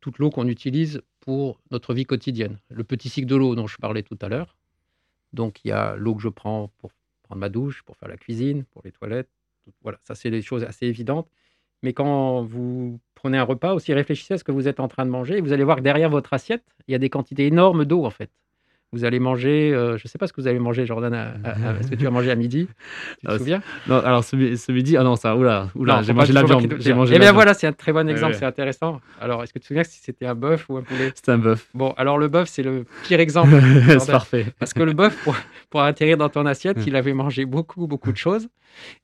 [0.00, 2.58] toute l'eau qu'on utilise pour notre vie quotidienne.
[2.70, 4.56] Le petit cycle de l'eau dont je parlais tout à l'heure.
[5.32, 8.16] Donc il y a l'eau que je prends pour prendre ma douche, pour faire la
[8.16, 9.30] cuisine, pour les toilettes.
[9.82, 11.28] Voilà, ça c'est des choses assez évidentes.
[11.82, 15.04] Mais quand vous prenez un repas, aussi réfléchissez à ce que vous êtes en train
[15.04, 15.40] de manger.
[15.40, 18.10] Vous allez voir que derrière votre assiette, il y a des quantités énormes d'eau, en
[18.10, 18.30] fait.
[18.94, 21.12] Vous allez manger, euh, je ne sais pas ce que vous allez manger, Jordan.
[21.80, 22.68] Est-ce que tu as mangé à midi?
[23.20, 23.60] Tu te ah, souviens?
[23.88, 24.36] Non, alors ce,
[24.70, 26.76] midi, ah non, ça, oula, oula j'ai mangé la viande.
[26.78, 27.16] J'ai mangé.
[27.16, 29.00] Eh bien voilà, c'est un très bon exemple, c'est intéressant.
[29.20, 31.10] Alors, est-ce que tu te souviens si c'était un bœuf ou un poulet?
[31.14, 31.68] C'était un bœuf.
[31.74, 33.60] Bon, alors le bœuf, c'est le pire exemple.
[33.88, 34.46] c'est parfait.
[34.60, 35.34] Parce que le bœuf, pour,
[35.70, 38.48] pour atterrir dans ton assiette, il avait mangé beaucoup, beaucoup de choses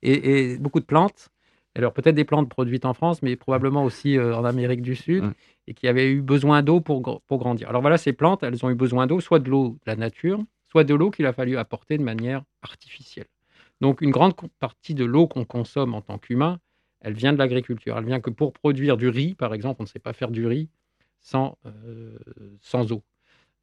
[0.02, 1.30] et, et beaucoup de plantes.
[1.76, 5.32] Alors peut-être des plantes produites en France, mais probablement aussi euh, en Amérique du Sud,
[5.66, 7.68] et qui avaient eu besoin d'eau pour, pour grandir.
[7.68, 10.40] Alors voilà, ces plantes, elles ont eu besoin d'eau, soit de l'eau de la nature,
[10.68, 13.26] soit de l'eau qu'il a fallu apporter de manière artificielle.
[13.80, 16.58] Donc une grande partie de l'eau qu'on consomme en tant qu'humain,
[17.00, 17.96] elle vient de l'agriculture.
[17.96, 20.46] Elle vient que pour produire du riz, par exemple, on ne sait pas faire du
[20.46, 20.68] riz
[21.20, 22.18] sans, euh,
[22.60, 23.02] sans eau,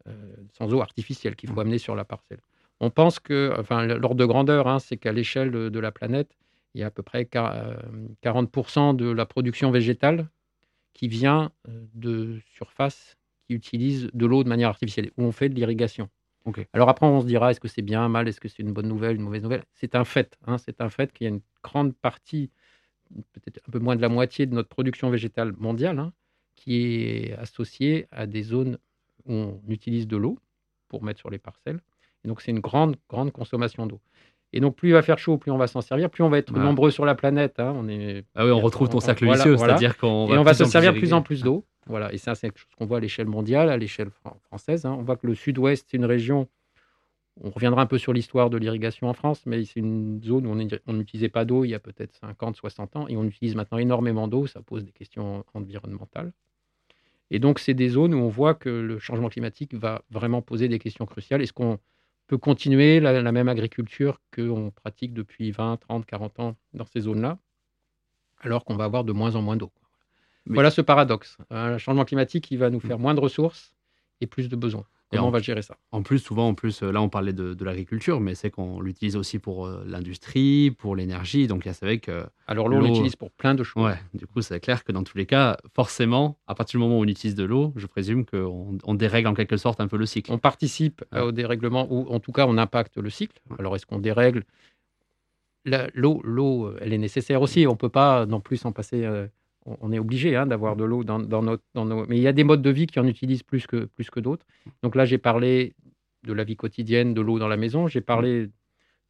[0.08, 2.40] euh, sans eau artificielle qu'il faut amener sur la parcelle.
[2.80, 6.38] On pense que, enfin, l'ordre de grandeur, hein, c'est qu'à l'échelle de, la planète,
[6.78, 10.30] il y a à peu près 40% de la production végétale
[10.94, 15.50] qui vient euh, de surfaces qui utilisent de l'eau de manière artificielle, où on fait
[15.50, 16.10] de l'irrigation.
[16.74, 18.88] Alors après, on se dira, est-ce que c'est bien, mal, est-ce que c'est une bonne
[18.88, 19.64] nouvelle, une mauvaise nouvelle?
[19.74, 20.38] C'est un fait.
[20.46, 22.52] Hein, c'est un fait qu'il y a une grande partie,
[23.34, 26.14] peut-être un peu moins de la moitié de notre production végétale mondiale, hein,
[26.56, 28.78] qui est associée à des zones
[29.26, 30.40] où on utilise de l'eau
[30.88, 31.82] pour mettre sur les parcelles.
[32.24, 34.00] Et donc c'est une grande, grande consommation d'eau.
[34.54, 36.38] Et donc, plus il va faire chaud, plus on va s'en servir, plus on va
[36.38, 37.60] être nombreux sur la planète.
[37.60, 37.74] Hein.
[37.76, 38.24] On est...
[38.34, 40.36] Ah oui, on retrouve ton cercle vicieux, c'est-à-dire qu'on va.
[40.36, 41.66] Et on va se servir de plus en plus d'eau.
[41.86, 42.14] Voilà.
[42.14, 44.10] Et ça, c'est quelque chose qu'on voit à l'échelle mondiale, à l'échelle
[44.46, 44.86] française.
[44.86, 44.96] Hein.
[44.98, 46.48] On voit que le sud-ouest, c'est une région.
[47.44, 50.58] On reviendra un peu sur l'histoire de l'irrigation en France, mais c'est une zone où
[50.88, 53.78] on n'utilisait pas d'eau il y a peut-être 50, 60 ans, et on utilise maintenant
[53.78, 54.48] énormément d'eau.
[54.48, 56.32] Ça pose des questions environnementales.
[57.30, 60.68] Et donc, c'est des zones où on voit que le changement climatique va vraiment poser
[60.68, 61.42] des questions cruciales.
[61.42, 61.78] Est-ce qu'on
[62.28, 67.40] peut continuer la, même agriculture qu'on pratique depuis 20, 30, 40 ans dans ces zones-là,
[68.42, 69.72] alors qu'on va avoir de moins en moins d'eau.
[70.46, 71.38] Voilà ce paradoxe.
[71.50, 73.77] Un changement climatique, il va nous faire moins de ressources
[74.22, 74.86] et plus de besoins.
[75.10, 75.78] Comment on va gérer ça?
[75.92, 79.40] En plus, souvent, en plus, là, on parlait de, l'agriculture, mais c'est qu'on l'utilise aussi
[79.40, 81.48] pour euh, l'industrie, pour l'énergie.
[81.48, 82.26] Donc, c'est vrai que.
[82.48, 83.86] Alors, l'eau, on l'utilise pour plein de choses.
[83.86, 87.00] Ouais, du coup, c'est clair que dans tous les cas, forcément, à partir du moment
[87.00, 89.98] où on utilise de l'eau, je présume qu'on on dérègle en quelque sorte un peu
[89.98, 90.32] le cycle.
[90.32, 93.40] On participe au dérèglement, ou en tout cas, on impacte le cycle.
[93.60, 94.44] Alors, est-ce qu'on dérègle?
[95.94, 97.66] L'eau, l'eau, elle est nécessaire aussi.
[97.68, 99.06] On ne peut pas non plus s'en passer.
[99.06, 99.28] Euh,
[99.82, 102.06] on est obligé hein, d'avoir de l'eau dans, notre, dans nos...
[102.08, 104.20] Mais il y a des modes de vie qui en utilisent plus que, plus que
[104.20, 104.46] d'autres.
[104.84, 105.74] Donc là, j'ai parlé
[106.24, 107.88] de la vie quotidienne, de l'eau dans la maison.
[107.88, 108.50] J'ai parlé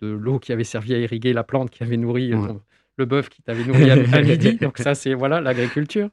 [0.02, 2.54] de l'eau qui avait servi à irriguer la plante qui avait nourri euh,
[2.98, 4.58] le bœuf qui t'avait nourri à, midi.
[4.58, 6.10] Donc ça, c'est voilà l'agriculture.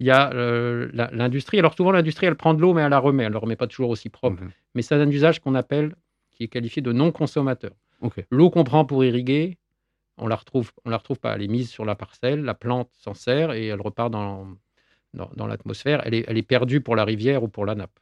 [0.00, 1.58] Il y a euh, l'industrie.
[1.58, 3.24] Alors souvent, l'industrie, elle prend de l'eau, mais elle la remet.
[3.24, 4.42] Elle ne la remet pas toujours aussi propre.
[4.74, 5.94] Mais c'est un usage qu'on appelle,
[6.32, 7.72] qui est qualifié de non consommateur.
[8.30, 9.58] L'eau qu'on prend pour irriguer,
[10.18, 11.34] on la retrouve, on la retrouve pas.
[11.34, 14.48] Elle est mise sur la parcelle, la plante s'en sert et elle repart dans,
[15.14, 16.02] dans, l'atmosphère.
[16.04, 17.98] Elle est, elle est perdue pour la rivière ou pour la nappe.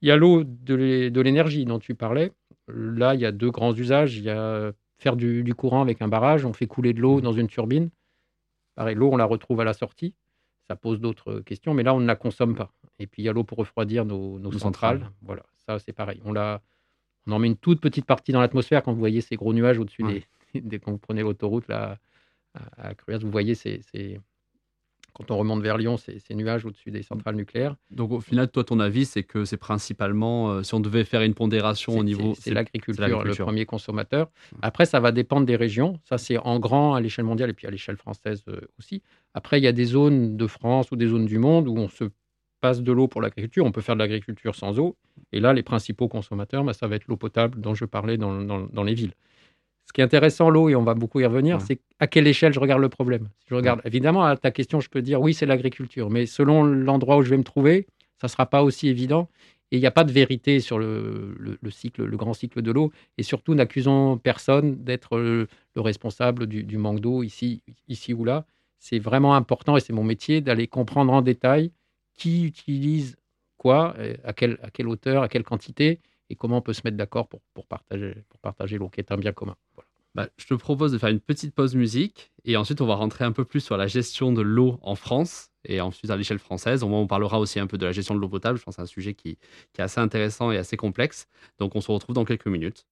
[0.00, 2.32] Il y a l'eau de l'énergie dont tu parlais.
[2.68, 4.16] Là, il y a deux grands usages.
[4.16, 6.44] Il y a faire du, courant avec un barrage.
[6.44, 7.90] On fait couler de l'eau dans une turbine.
[8.74, 10.14] Pareil, l'eau, on la retrouve à la sortie.
[10.68, 12.72] Ça pose d'autres questions, mais là, on ne la consomme pas.
[12.98, 15.10] Et puis, il y a l'eau pour refroidir nos, centrales.
[15.20, 16.20] Voilà, ça, c'est pareil.
[16.24, 16.62] On, la,
[17.26, 19.78] on en met une toute petite partie dans l'atmosphère quand vous voyez ces gros nuages
[19.78, 20.24] au-dessus des,
[20.60, 21.98] dès que vous prenez l'autoroute là,
[22.54, 24.20] à, à Cruers, vous voyez ces, ces-
[25.14, 27.76] quand on remonte vers Lyon, ces, ces nuages au-dessus des centrales nucléaires.
[27.90, 31.20] Donc au final, toi, ton avis, c'est que c'est principalement, euh, si on devait faire
[31.20, 32.32] une pondération au niveau...
[32.40, 34.30] C'est l'agriculture, le premier consommateur.
[34.62, 36.00] Après, ça va dépendre des régions.
[36.04, 39.02] Ça, c'est en grand à l'échelle mondiale et puis à l'échelle française euh, aussi.
[39.34, 41.88] Après, il y a des zones de France ou des zones du monde où on
[41.88, 42.04] se
[42.62, 43.66] passe de l'eau pour l'agriculture.
[43.66, 44.96] On peut faire de l'agriculture sans eau.
[45.32, 48.40] Et là, les principaux consommateurs, bah, ça va être l'eau potable dont je parlais dans,
[48.40, 49.12] dans- dans les villes.
[49.92, 51.64] Ce qui est intéressant, l'eau, et on va beaucoup y revenir, Ouais.
[51.66, 53.28] c'est à quelle échelle je regarde le problème.
[53.40, 56.64] Si je regarde, évidemment, à ta question, je peux dire oui, c'est l'agriculture, mais selon
[56.64, 57.86] l'endroit où je vais me trouver,
[58.18, 59.28] ça ne sera pas aussi évident.
[59.70, 62.62] Et il n'y a pas de vérité sur le, le- le cycle, le grand cycle
[62.62, 62.90] de l'eau.
[63.18, 68.24] Et surtout, n'accusons personne d'être le, le responsable du, du manque d'eau ici, ici ou
[68.24, 68.46] là.
[68.78, 71.70] C'est vraiment important, et c'est mon métier, d'aller comprendre en détail
[72.14, 73.16] qui utilise
[73.58, 76.00] quoi, euh, à quelle, à quelle hauteur, à quelle quantité,
[76.30, 79.12] et comment on peut se mettre d'accord pour, pour partager, pour partager l'eau, qui est
[79.12, 79.54] un bien commun.
[80.14, 83.24] Bah, je te propose de faire une petite pause musique et ensuite on va rentrer
[83.24, 86.82] un peu plus sur la gestion de l'eau en France et ensuite à l'échelle française.
[86.82, 88.58] Au moins, on parlera aussi un peu de la gestion de l'eau potable.
[88.58, 89.38] Je pense que c'est un sujet qui
[89.78, 91.28] est assez intéressant et assez complexe.
[91.58, 92.86] Donc on se retrouve dans quelques minutes.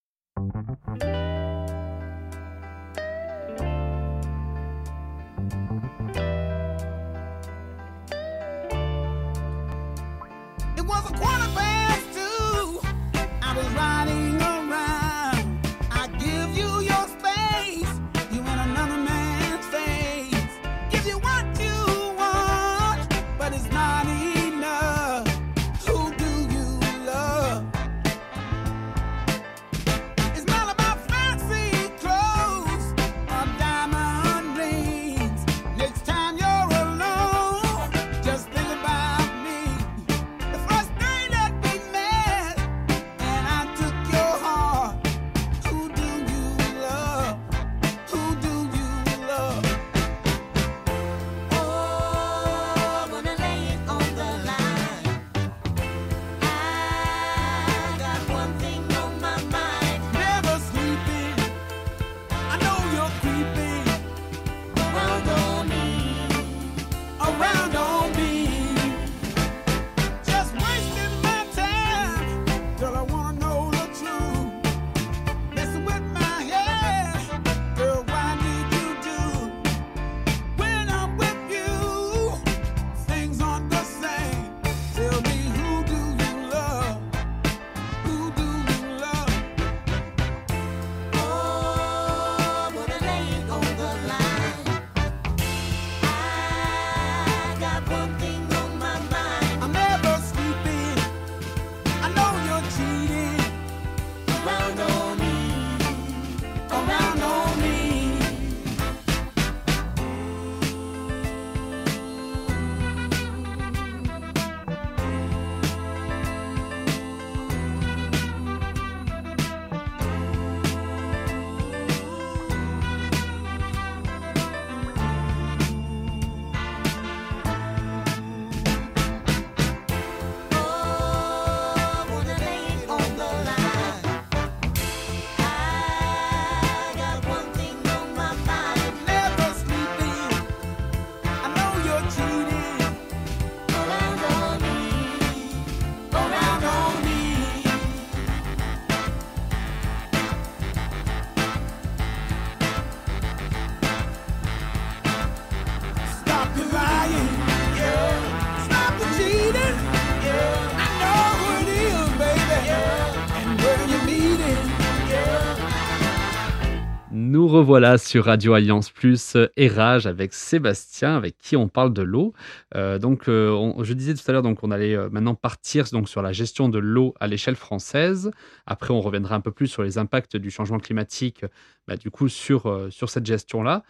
[167.70, 172.02] Revoilà sur Radio Alliance Plus euh, et Rage avec Sébastien, avec qui on parle de
[172.02, 172.34] l'eau.
[172.74, 176.08] Euh, donc, euh, je disais tout à l'heure donc on allait euh, maintenant partir donc
[176.08, 178.32] sur la gestion de l'eau à l'échelle française.
[178.66, 181.44] Après, on reviendra un peu plus sur les impacts du changement climatique,
[181.86, 183.84] bah, du coup sur euh, sur cette gestion-là.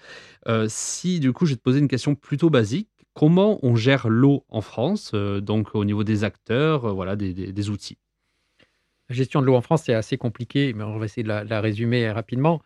[0.47, 2.91] Euh, si du coup, je vais te poser une question plutôt basique.
[3.15, 7.33] Comment on gère l'eau en France, euh, donc au niveau des acteurs, euh, voilà, des,
[7.33, 7.97] des- outils?
[9.09, 11.61] La gestion de l'eau en France, c'est assez compliqué, mais on va essayer de la
[11.63, 12.61] résumer rapidement.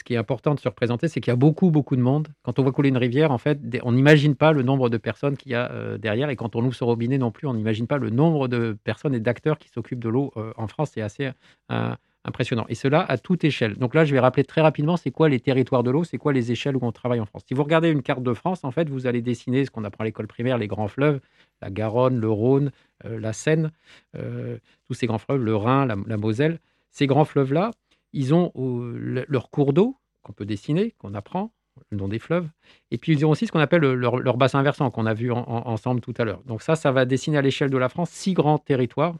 [0.00, 2.28] Ce qui est important de se représenter, c'est qu'il y a beaucoup, beaucoup de monde.
[2.42, 5.36] Quand on voit couler une rivière, en fait, on n'imagine pas le nombre de personnes
[5.36, 6.30] qu'il y a euh, derrière.
[6.30, 9.14] Et quand on ouvre ce robinet non plus, on n'imagine pas le nombre de personnes
[9.14, 10.92] et d'acteurs qui s'occupent de l'eau euh, en France.
[10.94, 11.32] C'est assez
[11.70, 12.64] euh, impressionnant.
[12.70, 13.76] Et cela à toute échelle.
[13.76, 16.32] Donc là, je vais rappeler très rapidement, c'est quoi les territoires de l'eau, c'est quoi
[16.32, 17.42] les échelles où on travaille en France.
[17.46, 20.00] Si vous regardez une carte de France, en fait, vous allez dessiner ce qu'on apprend
[20.00, 21.20] à l'école primaire, les grands fleuves,
[21.60, 22.70] la Garonne, le Rhône,
[23.04, 23.70] la Seine,
[24.14, 26.58] tous ces grands fleuves, le Rhin, la, la Moselle.
[26.90, 27.70] Ces grands fleuves-là,
[28.12, 31.52] ils ont euh, le- leur cours d'eau qu'on peut dessiner, qu'on apprend,
[31.90, 32.48] le nom des fleuves.
[32.90, 35.32] Et puis ils ont aussi ce qu'on appelle le- leur, bassin versant, qu'on a vu
[35.32, 36.42] en- en- ensemble tout à l'heure.
[36.44, 39.14] Donc ça, ça va dessiner à l'échelle de la France six grands territoires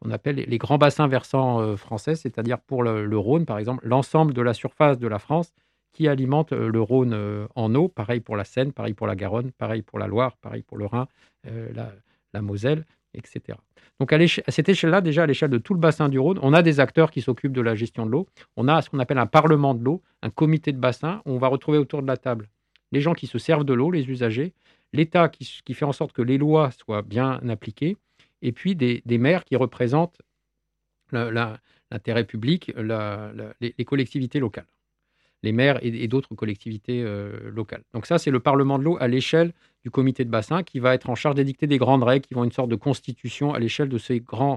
[0.00, 4.32] qu'on appelle les- grands bassins versants euh, français, c'est-à-dire pour le, Rhône, par exemple, l'ensemble
[4.32, 5.52] de la surface de la France
[5.92, 7.88] qui alimente euh, le Rhône euh, en eau.
[7.88, 10.86] Pareil pour la Seine, pareil pour la Garonne, pareil pour la Loire, pareil pour le
[10.86, 11.06] Rhin,
[11.46, 11.70] euh,
[12.32, 13.58] la Moselle, etc.
[13.98, 14.18] Donc à,
[14.48, 17.10] cette échelle-là, déjà à l'échelle de tout le bassin du Rhône, on a des acteurs
[17.10, 18.26] qui s'occupent de la gestion de l'eau.
[18.56, 21.38] On a ce qu'on appelle un parlement de l'eau, un comité de bassin, où on
[21.38, 22.48] va retrouver autour de la table
[22.92, 24.52] les gens qui se servent de l'eau, les usagers,
[24.92, 27.96] l'État qui, fait en sorte que les lois soient bien appliquées,
[28.42, 30.20] et puis des, maires qui représentent
[31.12, 32.72] l'intérêt public,
[33.60, 34.66] les collectivités locales,
[35.42, 37.82] les maires et, d'autres collectivités euh, locales.
[37.94, 40.94] Donc ça, c'est le Parlement de l'eau à l'échelle du comité de bassin qui va
[40.94, 43.88] être en charge d'édicter des grandes règles qui vont une sorte de constitution à l'échelle
[43.88, 44.56] de ces, euh,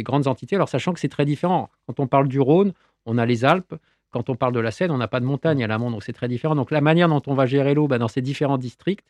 [0.00, 0.56] grandes entités.
[0.56, 1.70] Alors sachant que c'est très différent.
[1.86, 2.72] Quand on parle du Rhône,
[3.06, 3.74] on a les Alpes.
[4.10, 6.12] Quand on parle de la Seine, on n'a pas de montagne à l'amont, donc c'est
[6.12, 6.54] très différent.
[6.54, 9.06] Donc la manière dont on va gérer l'eau bah, dans ces différents districts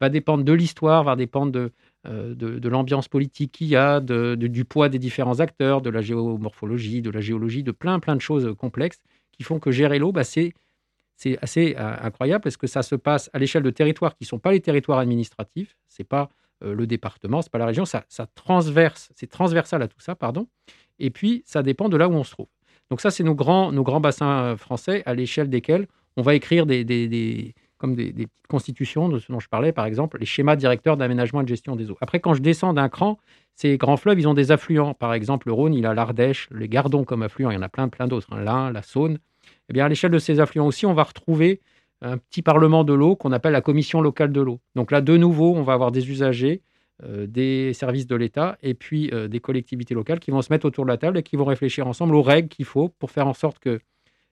[0.00, 1.72] va dépendre de l'histoire, va dépendre de,
[2.06, 5.90] euh, de, de l'ambiance politique qu'il y a, de- du poids des différents acteurs, de
[5.90, 9.00] la géomorphologie, de la géologie, de plein plein de choses complexes
[9.36, 10.52] qui font que gérer l'eau, bah, c'est
[11.40, 14.38] assez euh, incroyable parce que ça se passe à l'échelle de territoires qui ne sont
[14.38, 16.28] pas les territoires administratifs, c'est pas
[16.62, 20.14] euh, le département, c'est pas la région, ça, ça transverse, c'est transversal à tout ça,
[20.14, 20.48] pardon.
[20.98, 22.48] Et puis ça dépend de là où on se trouve.
[22.90, 26.34] Donc ça, c'est nos grands, nos grands bassins euh, français à l'échelle desquels on va
[26.34, 26.84] écrire des-
[27.78, 31.40] comme des, petites constitutions de ce dont je parlais, par exemple, les schémas directeurs d'aménagement
[31.40, 31.98] et de gestion des eaux.
[32.00, 33.18] Après, quand je descends d'un cran,
[33.54, 34.94] ces grands fleuves, ils ont des affluents.
[34.94, 37.68] Par exemple, le Rhône, il a l'Ardèche, les Gardons comme affluents, il y en a
[37.68, 39.18] plein, plein d'autres, hein, l'Ain, la Saône.
[39.68, 41.60] Eh bien, à l'échelle de ces affluents aussi, on va retrouver
[42.00, 44.60] un petit parlement de l'eau qu'on appelle la commission locale de l'eau.
[44.74, 46.62] Donc là, de nouveau, on va avoir des usagers,
[47.02, 50.66] euh, des services de l'État et puis euh, des collectivités locales qui vont se mettre
[50.66, 53.26] autour de la table et qui vont réfléchir ensemble aux règles qu'il faut pour faire
[53.26, 53.80] en sorte que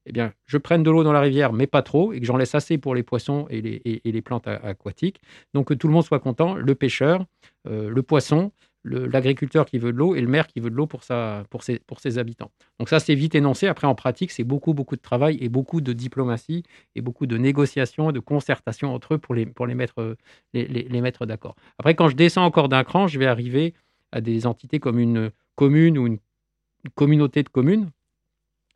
[0.06, 2.36] eh bien, je prenne de l'eau dans la rivière, mais pas trop, et que j'en
[2.36, 5.20] laisse assez pour les poissons et les, et- les plantes aquatiques.
[5.54, 7.24] Donc que tout le monde soit content, le pêcheur,
[7.68, 8.52] euh, le poisson,
[8.84, 11.02] l'agriculteur qui veut de l'eau et le maire qui veut de l'eau pour,
[11.50, 12.50] pour, ses, habitants.
[12.80, 13.68] Donc ça, c'est vite énoncé.
[13.68, 16.64] Après, en pratique, c'est beaucoup, beaucoup de travail et beaucoup de diplomatie
[16.96, 20.16] et beaucoup de négociations et de concertation entre eux pour les, mettre,
[20.52, 21.54] les- les mettre d'accord.
[21.78, 23.74] Après, quand je descends encore d'un cran, je vais arriver
[24.10, 26.18] à des entités comme une commune ou une
[26.96, 27.90] communauté de communes.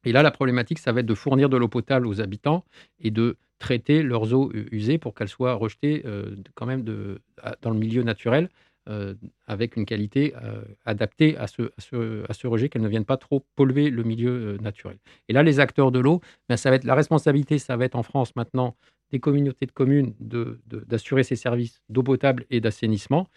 [0.06, 2.64] Et là, la problématique, ça va être de fournir de l'eau potable aux habitants
[3.00, 7.78] et de traiter leurs eaux usées pour qu'elles soient rejetées euh, quand même dans le
[7.78, 8.48] milieu naturel
[8.88, 9.14] euh,
[9.46, 14.04] avec une qualité euh, adaptée à ce, rejet, qu'elles ne viennent pas trop polluer le
[14.04, 14.98] milieu naturel.
[15.28, 18.36] Et là, les acteurs de l'eau, ben, ça la responsabilité, ça va être en France
[18.36, 18.76] maintenant
[19.10, 23.28] des communautés de communes d'assurer ces services d'eau potable et d'assainissement.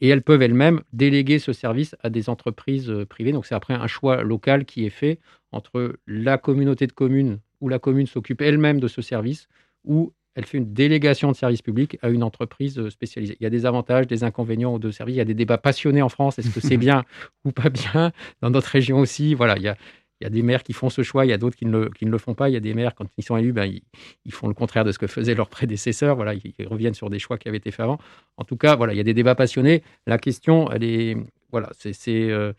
[0.00, 3.32] Et elles peuvent elles-mêmes déléguer ce service à des entreprises euh, privées.
[3.32, 5.18] Donc c'est après un choix local qui est fait
[5.52, 9.48] entre la communauté de communes où la commune s'occupe elle-même de ce service
[9.84, 13.36] ou elle fait une délégation de service public à une entreprise euh, spécialisée.
[13.40, 15.14] Il y a des avantages, des inconvénients aux deux services.
[15.14, 16.38] Il y a des débats passionnés en France.
[16.38, 17.04] Est-ce que c'est bien
[17.44, 18.12] ou pas bien?
[18.40, 19.76] Dans notre région aussi, voilà, il y a,
[20.20, 21.72] il y a des maires qui font ce choix, il y a d'autres qui, ne
[21.78, 22.48] le- qui ne le font pas.
[22.48, 23.82] Il y a des maires, quand ils sont élus, ben, ils,
[24.24, 26.16] ils font le contraire de ce que faisaient leurs prédécesseurs.
[26.16, 27.98] Voilà, ils, ils reviennent sur des choix qui avaient été faits avant.
[28.36, 29.82] En tout cas, voilà, il y a des débats passionnés.
[30.06, 31.16] La question, elle est,
[31.50, 31.94] voilà, c'est
[32.30, 32.52] euh,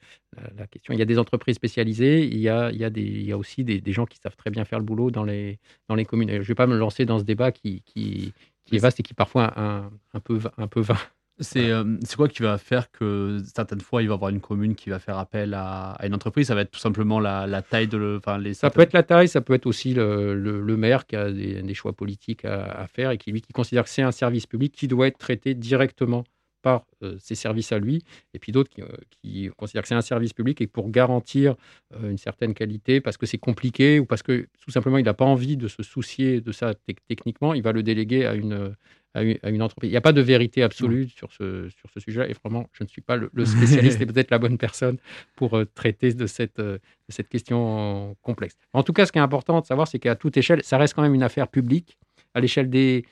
[0.57, 0.93] la, question.
[0.93, 3.31] Il y a des entreprises spécialisées, il y a, il y a, des, il y
[3.31, 5.95] a aussi des, des gens qui savent très bien faire le boulot dans les, dans
[5.95, 6.29] les communes.
[6.29, 8.33] Et je ne vais pas me lancer dans ce débat qui, qui,
[8.65, 10.97] qui est vaste et qui parfois un, un peu, un peu vain.
[11.39, 14.39] C'est euh, c'est quoi qui va faire que certaines fois il va y avoir une
[14.39, 16.47] commune qui va faire appel à, à une entreprise?
[16.47, 18.21] Ça va être tout simplement la, la taille de le.
[18.39, 21.17] Les Ça peut être la taille, ça peut être aussi le, le- le maire qui
[21.17, 24.01] a des, des choix politiques à, à faire et qui, lui, qui considère que c'est
[24.01, 26.23] un service public qui doit être traité directement
[26.65, 28.87] par euh, ses services à lui, et puis d'autres qui, euh,
[29.21, 31.55] qui considèrent que c'est un service public et pour garantir
[31.93, 35.13] euh, une certaine qualité, parce que c'est compliqué ou parce que tout simplement il n'a
[35.13, 38.75] pas envie de se soucier de ça tec- techniquement, il va le déléguer à une,
[39.13, 39.89] à une, à une entreprise.
[39.89, 42.83] Il n'y a pas de vérité absolue sur ce, sur ce sujet-là, et vraiment, je
[42.83, 44.97] ne suis pas le, le spécialiste et peut-être la bonne personne
[45.35, 48.55] pour traiter de cette, de cette question complexe.
[48.73, 50.95] En tout cas, ce qui est important de savoir, c'est qu'à toute échelle, ça reste
[50.95, 51.97] quand même une affaire publique,
[52.35, 53.05] à l'échelle des,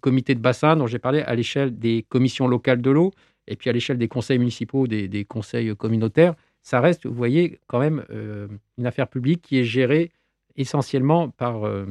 [0.00, 3.12] comités de bassin dont j'ai parlé, à l'échelle des commissions locales de l'eau,
[3.46, 6.34] et puis à l'échelle des conseils municipaux, des, des conseils communautaires.
[6.62, 10.10] Ça reste, vous voyez, quand même euh, une affaire publique qui est gérée
[10.56, 11.86] essentiellement par, euh,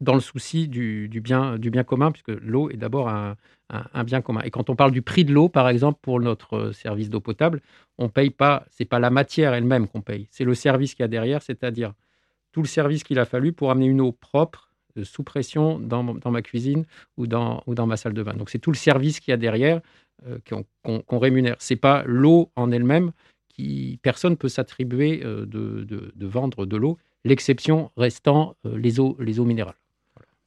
[0.00, 3.36] dans le souci du, bien, du bien commun, puisque l'eau est d'abord un,
[3.70, 4.40] un- bien commun.
[4.44, 7.20] Et quand on parle du prix de l'eau, par exemple, pour notre euh, service d'eau
[7.20, 7.60] potable,
[7.98, 11.04] on paye pas, c'est pas la matière elle-même qu'on paye, c'est le service qu'il y
[11.04, 11.92] a derrière, c'est-à-dire
[12.52, 14.67] tout le service qu'il a fallu pour amener une eau propre,
[15.04, 16.84] sous pression, dans, dans ma cuisine
[17.16, 18.34] ou dans, ou dans ma salle de bain.
[18.34, 19.80] Donc c'est tout le service qu'il y a derrière
[20.26, 21.56] euh, qu'on qu'on- qu'on rémunère.
[21.58, 23.12] C'est pas l'eau en elle-même
[23.48, 26.98] qui personne peut s'attribuer euh, de, de- de vendre de l'eau.
[27.24, 29.74] l'exception restant euh, les, eaux, les eaux minérales.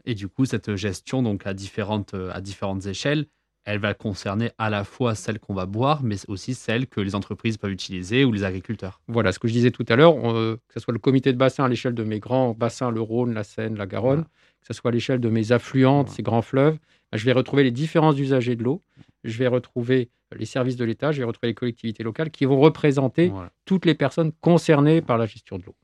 [0.05, 3.27] Et du coup, cette gestion, donc à différentes, à différentes échelles,
[3.65, 7.13] elle va concerner à la fois celles qu'on va boire, mais aussi celles que les
[7.15, 9.01] entreprises peuvent utiliser ou les agriculteurs.
[9.07, 11.37] Voilà ce que je disais tout à l'heure, euh, que ce soit le comité de
[11.37, 14.73] bassin à l'échelle de mes grands bassins, le Rhône, la Seine, la Garonne, que ce
[14.73, 16.15] soit à l'échelle de mes affluentes, Voilà.
[16.15, 16.77] ces grands fleuves,
[17.11, 18.81] bah, je vais retrouver les différents usagers de l'eau,
[19.23, 22.59] je vais retrouver les services de l'État, je vais retrouver les collectivités locales qui vont
[22.59, 23.51] représenter Voilà.
[23.65, 25.75] toutes les personnes concernées par la gestion de l'eau.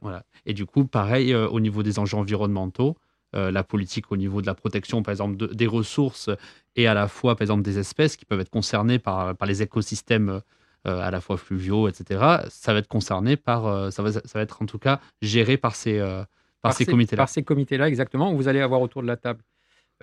[0.00, 0.24] Voilà.
[0.44, 2.96] Et du coup, pareil, euh, au niveau des enjeux environnementaux,
[3.34, 6.28] la politique au niveau de la protection, par exemple, de- des ressources
[6.76, 9.62] et à la fois, par exemple, des espèces qui peuvent être concernées par, par les
[9.62, 10.40] écosystèmes
[10.86, 14.20] euh, à la fois fluviaux, etc., ça va être concerné par, euh, ça, va, ça
[14.34, 16.24] va être en tout cas géré par ces, euh,
[16.60, 17.22] par ces comités-là.
[17.22, 19.42] Par ces comités-là, exactement, où vous allez avoir autour de la table.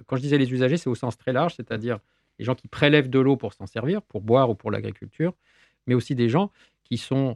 [0.06, 2.00] Quand je disais les usagers, c'est au sens très large, c'est-à-dire
[2.38, 5.34] les gens qui prélèvent de l'eau pour s'en servir, pour boire ou pour l'agriculture,
[5.86, 6.50] mais aussi des gens
[6.86, 7.36] qui sont euh,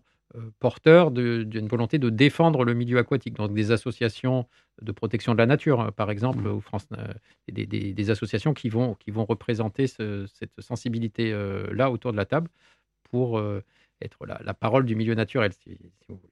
[0.60, 4.48] porteurs de- d'une volonté de défendre le milieu aquatique, donc des associations
[4.82, 7.14] de protection de la nature, hein, par exemple, ou France, euh,
[7.52, 12.26] des, des- des associations qui vont, qui vont représenter ce- cette sensibilité-là autour de la
[12.26, 12.50] table
[13.12, 13.64] pour euh,
[14.02, 16.30] être la, la parole du milieu naturel, si, si vous voulez.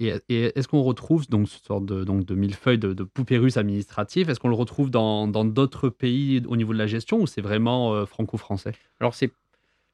[0.00, 3.38] Et, et est-ce qu'on retrouve donc ce sorte de, donc de millefeuille de, de poupées
[3.38, 7.20] russes administratifs Est-ce qu'on le retrouve dans dans d'autres pays au niveau de la gestion
[7.20, 8.72] ou c'est vraiment euh, franco-français?
[9.00, 9.32] Alors, c'est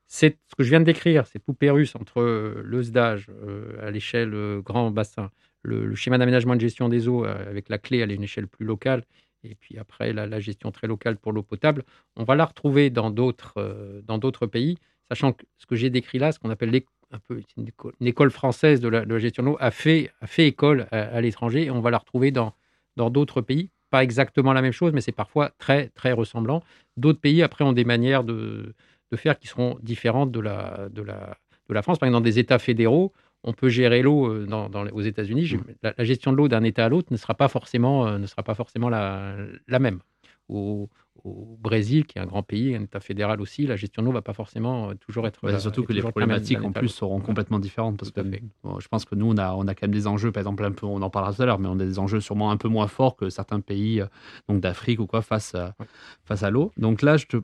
[0.08, 3.86] c'est ce que je viens de décrire, ces poupées russes entre euh, le SDAGE euh,
[3.86, 5.30] à l'échelle euh, grand bassin,
[5.62, 9.04] le, schéma d'aménagement de gestion des eaux avec la clé à une échelle plus locale,
[9.44, 11.84] et puis après la, gestion très locale pour l'eau potable,
[12.16, 14.18] on va la retrouver dans d'autres dans
[14.50, 16.74] pays, sachant que ce que j'ai décrit là, ce qu'on appelle
[17.10, 17.18] un
[17.56, 20.86] une école, française de la, de la gestion de l'eau, a fait, a fait école
[20.90, 22.54] à, à l'étranger, et on va la retrouver dans
[22.96, 23.70] dans d'autres pays.
[23.90, 26.62] Pas exactement la même chose, mais c'est parfois très, très ressemblant.
[26.98, 28.74] D'autres pays, après, ont des manières de,
[29.10, 31.36] de faire qui seront différentes de la, de, la,
[31.68, 31.98] de la France.
[31.98, 33.12] Par exemple, dans des États fédéraux,
[33.44, 35.46] on peut gérer l'eau euh, dans, aux États-Unis.
[35.46, 38.18] J'ai- La, la gestion de l'eau d'un État à l'autre ne sera pas forcément, euh,
[38.18, 39.36] ne sera pas forcément la,
[39.68, 40.00] la même.
[40.48, 40.88] Au,
[41.28, 44.12] au Brésil, qui est un grand pays, un État fédéral aussi, la gestion de l'eau
[44.12, 45.40] ne va pas forcément euh, toujours être.
[45.42, 48.20] Bah, surtout que les problématiques en plus seront complètement différentes parce que
[48.62, 50.64] bon, je pense que nous on a on a quand même des enjeux par exemple
[50.64, 52.56] un peu on en parlera tout à l'heure mais on a des enjeux sûrement un
[52.56, 54.06] peu moins forts que certains pays euh,
[54.48, 55.86] donc d'Afrique ou quoi face à, Ouais.
[56.24, 57.36] face à l'eau donc là je te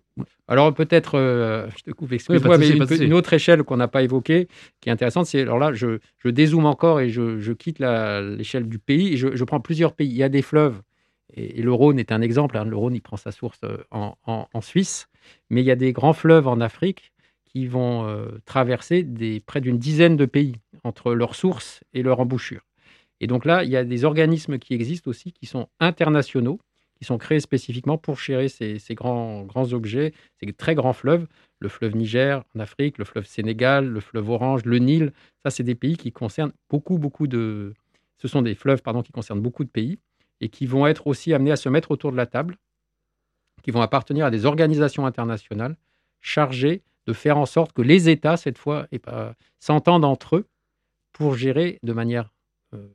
[0.48, 4.48] Alors peut-être, euh, je te coupe, excuse-moi, mais une, autre échelle qu'on n'a pas évoquée,
[4.80, 8.68] qui est intéressante, c'est, alors là, je, je dézoome encore et je, je quitte l'échelle
[8.68, 10.08] du pays, et je, je prends plusieurs pays.
[10.08, 10.80] Il y a des fleuves,
[11.34, 14.60] et, le Rhône est un exemple, hein, le Rhône, il prend sa source euh, en,
[14.60, 15.08] Suisse,
[15.50, 17.12] mais il y a des grands fleuves en Afrique
[17.44, 19.06] qui vont euh, traverser
[19.44, 22.62] près d'une dizaine de pays, entre leur source et leur embouchure.
[23.20, 26.60] Et donc là, il y a des organismes qui existent aussi, qui sont internationaux,
[26.98, 31.26] qui sont créés spécifiquement pour gérer ces, ces grands, grands objets, ces très grands fleuves,
[31.58, 35.12] le fleuve Niger en Afrique, le fleuve Sénégal, le fleuve Orange, le Nil.
[35.42, 37.74] Ça, c'est des pays qui concernent beaucoup, beaucoup de.
[38.18, 39.98] Ce sont des fleuves, pardon, qui concernent beaucoup de pays
[40.44, 42.56] et qui vont être aussi amenés à se mettre autour de la table,
[43.62, 45.76] qui vont appartenir à des organisations internationales
[46.20, 50.46] chargées de faire en sorte que les États, cette fois, et pas- s'entendent entre eux
[51.12, 52.30] pour gérer de manière
[52.74, 52.88] euh,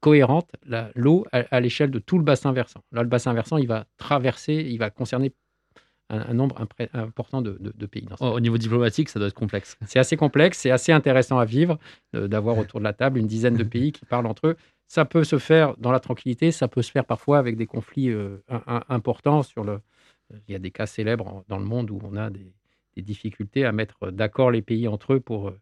[0.00, 0.50] cohérente
[0.94, 2.82] l'eau à, à l'échelle de tout le bassin versant.
[2.92, 5.32] Là, le bassin versant, il va traverser, il va concerner
[6.10, 8.02] un, un nombre impré- important de, de- de pays.
[8.02, 10.92] dans ce au au niveau diplomatique ça doit être complexe c'est assez complexe, c'est assez
[10.92, 11.78] intéressant à vivre
[12.14, 14.56] euh, d'avoir autour de la table une dizaine de pays qui parlent entre eux.
[14.94, 18.10] Ça peut se faire dans la tranquillité, ça peut se faire parfois avec des conflits
[18.10, 18.36] euh,
[18.90, 19.80] importants sur le.
[20.46, 22.52] Il y a des cas célèbres dans le monde où on a des,
[22.98, 25.58] difficultés à mettre d'accord les pays entre eux pour euh,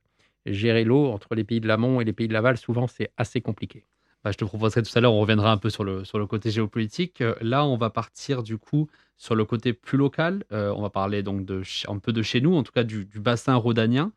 [0.46, 2.56] gérer l'eau entre les pays de l'amont et les pays de l'aval.
[2.56, 3.84] Souvent, c'est assez compliqué.
[4.24, 6.26] Bah, je te proposerai tout à l'heure, on reviendra un peu sur le, sur le
[6.26, 7.20] côté géopolitique.
[7.20, 10.42] Euh, Là, on va partir du coup sur le côté plus local.
[10.50, 11.48] On va parler donc
[11.86, 14.10] un peu de chez nous, en tout cas du, du bassin rhodanien,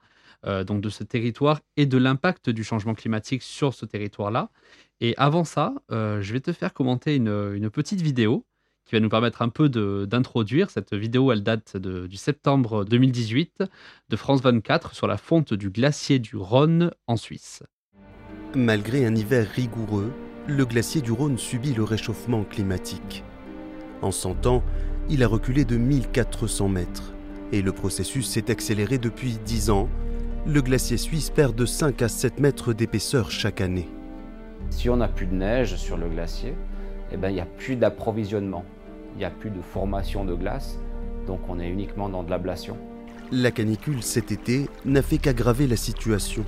[0.45, 4.49] euh, donc de ce territoire et de l'impact du changement climatique sur ce territoire-là.
[5.01, 8.45] Et avant ça, euh, je vais te faire commenter une, petite vidéo
[8.85, 10.69] qui va nous permettre un peu d'introduire.
[10.69, 13.63] Cette vidéo, elle date de- du septembre 2018
[14.09, 17.63] de France 24 sur la fonte du glacier du Rhône en Suisse.
[18.55, 20.11] Malgré un hiver rigoureux,
[20.47, 23.23] le glacier du Rhône subit le réchauffement climatique.
[24.01, 24.63] En 100 ans,
[25.09, 27.13] il a reculé de 1400 mètres
[27.53, 29.89] et le processus s'est accéléré depuis 10 ans.
[30.45, 33.87] Le glacier suisse perd de 5 à 7 mètres d'épaisseur chaque année.
[34.71, 36.53] Si on n'a plus de neige sur le glacier,
[37.13, 38.65] eh ben, il n'y a plus d'approvisionnement,
[39.15, 40.79] il n'y a plus de formation de glace,
[41.27, 42.75] donc on est uniquement dans de l'ablation.
[43.31, 46.43] La canicule cet été n'a fait qu'aggraver la situation.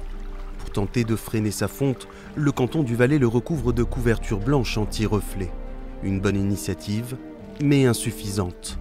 [0.60, 4.78] Pour tenter de freiner sa fonte, le canton du Valais le recouvre de couvertures blanches
[4.78, 5.54] anti-reflets.
[6.04, 7.16] Une bonne initiative,
[7.62, 8.78] mais insuffisante.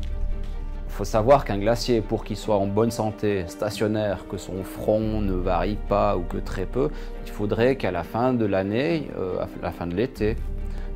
[0.94, 5.32] Faut savoir qu'un glacier, pour qu'il soit en bonne santé, stationnaire, que son front ne
[5.32, 6.88] varie pas ou que très peu,
[7.26, 10.36] il faudrait qu'à la fin de l'année, euh, à la fin de l'été,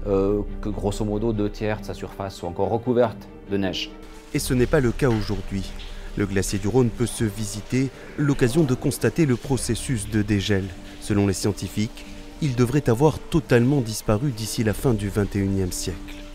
[0.06, 3.90] euh, que grosso modo deux tiers de sa surface soit encore recouverte de neige.
[4.34, 5.68] Et ce n'est pas le cas aujourd'hui.
[6.16, 10.64] Le glacier du Rhône peut se visiter, l'occasion de constater le processus de dégel.
[11.00, 12.06] Selon les scientifiques,
[12.40, 16.27] il devrait avoir totalement disparu d'ici la fin du 21e siècle.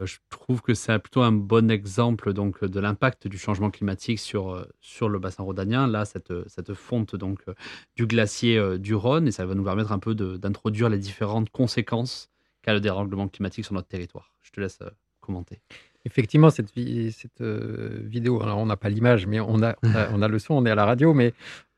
[0.00, 4.18] Euh, Je trouve que c'est plutôt un bon exemple donc de l'impact du changement climatique
[4.18, 5.86] sur, euh, sur le bassin rhodanien.
[5.86, 7.54] Là, cette, cette fonte donc euh,
[7.96, 11.50] du glacier euh, du Rhône, et ça va nous permettre un peu d'introduire les différentes
[11.50, 12.30] conséquences
[12.62, 14.34] qu'a le dérèglement climatique sur notre territoire.
[14.42, 14.90] Je te laisse euh,
[15.20, 15.60] commenter.
[16.06, 16.70] Effectivement, cette,
[17.12, 20.54] cette euh, vidéo, alors on n'a pas l'image, mais on a, on, a, le son,
[20.54, 21.34] on est à la radio, mais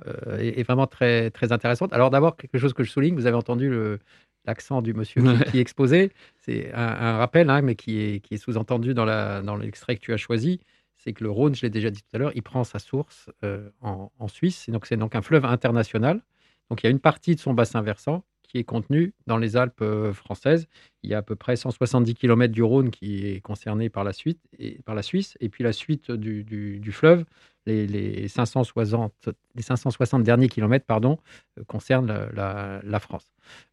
[0.06, 1.92] euh, est, est vraiment très, très intéressante.
[1.92, 3.98] Alors d'abord, quelque chose que je souligne, vous avez entendu le-
[4.44, 8.38] l'accent du monsieur qui- exposait, c'est un, un rappel, hein, mais qui est, qui est
[8.38, 10.60] sous-entendu dans l'extrait que tu as choisi,
[10.96, 13.28] c'est que le Rhône, je l'ai déjà dit tout à l'heure, il prend sa source
[13.44, 16.22] euh, en, en Suisse, et donc c'est donc un fleuve international.
[16.70, 19.56] Donc il y a une partie de son bassin versant qui est contenue dans les
[19.56, 20.66] Alpes euh, françaises.
[21.02, 24.12] Il y a à peu près 170 km du Rhône qui est concerné par la,
[24.12, 25.36] suite et, par la Suisse.
[25.40, 27.24] Et puis la suite du, du- du fleuve,
[27.66, 31.18] les, les 560, les 560 derniers kilomètres pardon,
[31.58, 33.26] euh, concernent la, la- la France.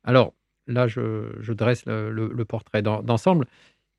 [0.03, 0.33] Alors
[0.69, 3.45] là, je, dresse le, portrait d'en- d'ensemble.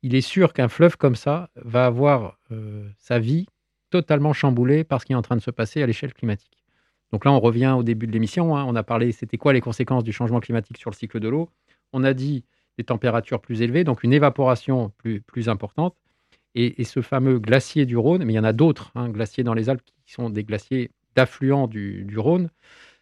[0.03, 3.45] Il est sûr qu'un fleuve comme ça va avoir euh, sa vie
[3.91, 6.63] totalement chamboulée par ce qui est en train de se passer à l'échelle climatique.
[7.11, 8.55] Donc là, on revient au début de l'émission.
[8.55, 8.65] hein.
[8.67, 11.49] On a parlé, c'était quoi les conséquences du changement climatique sur le cycle de l'eau?
[11.93, 12.45] On a dit
[12.77, 15.95] des températures plus élevées, donc une évaporation plus, importante.
[16.55, 19.53] Et, ce fameux glacier du Rhône, mais il y en a d'autres, hein, glaciers dans
[19.53, 22.49] les Alpes qui sont des glaciers d'affluents du Rhône,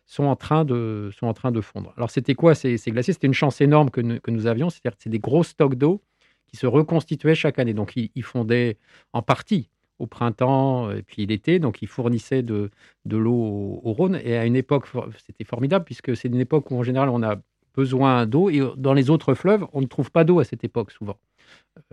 [0.09, 1.93] sont en train de, sont en train de fondre.
[1.95, 2.55] Alors c'était quoi?
[2.55, 5.19] Ces, glaciers C'était une chance énorme que, nous- que nous avions, c'est-à-dire que c'est des
[5.19, 6.01] gros stocks d'eau
[6.47, 7.75] qui se reconstituaient chaque année.
[7.75, 8.77] Donc ils, fondaient
[9.13, 12.71] en partie au printemps et puis l'été, donc ils fournissaient de,
[13.05, 14.19] de l'eau au, Rhône.
[14.23, 14.87] Et à une époque,
[15.25, 17.35] c'était formidable puisque c'est une époque où en général on a
[17.75, 20.91] besoin d'eau et dans les autres fleuves, on ne trouve pas d'eau à cette époque
[20.91, 21.17] souvent.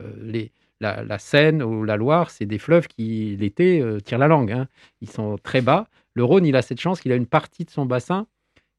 [0.00, 4.18] Euh, les, la, la Seine ou la Loire, c'est des fleuves qui, l'été, euh, tirent
[4.18, 4.52] la langue.
[4.52, 4.68] hein.
[5.02, 5.86] Ils sont très bas.
[6.16, 8.26] Le Rhône, il a cette chance qu'il a une partie de son bassin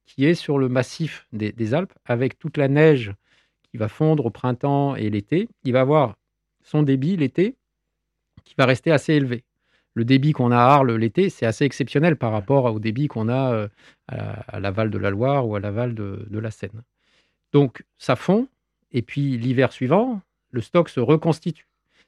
[0.07, 3.13] qui est sur le massif des, Alpes, avec toute la neige
[3.61, 5.47] qui va fondre au printemps et l'été.
[5.63, 6.15] Il va avoir
[6.63, 7.55] son débit l'été
[8.43, 9.43] qui va rester assez élevé.
[9.93, 13.29] Le débit qu'on a à Arles l'été, c'est assez exceptionnel par rapport au débit qu'on
[13.29, 13.67] a euh,
[14.07, 16.81] à, l'aval de la Loire ou à l'aval de la Seine.
[17.53, 18.47] Donc ça fond,
[18.91, 21.67] et puis l'hiver suivant, le stock se reconstitue.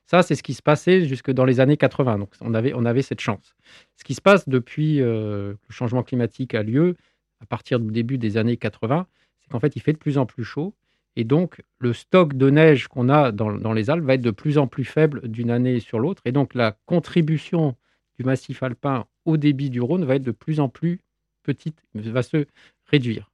[0.10, 2.18] Ça, c'est ce qui se passait jusque dans les années 80.
[2.18, 3.54] Donc, on avait, on avait cette chance.
[3.96, 6.96] Ce qui se passe depuis euh, le changement climatique a lieu,
[7.42, 9.06] à partir du début des années 80,
[9.40, 10.74] c'est qu'en fait, il fait de plus en plus chaud.
[11.16, 14.32] Et donc, le stock de neige qu'on a dans, dans les Alpes va être de
[14.32, 16.24] plus en plus faible d'une année sur l'autre.
[16.26, 17.76] Et donc, la contribution
[18.18, 21.02] du massif alpin au débit du Rhône va être de plus en plus
[21.44, 22.48] petite, va se
[22.88, 23.30] réduire.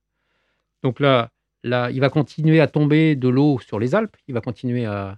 [0.84, 1.32] Donc là,
[1.64, 4.18] là il va continuer à tomber de l'eau sur les Alpes.
[4.28, 5.18] Il va continuer à,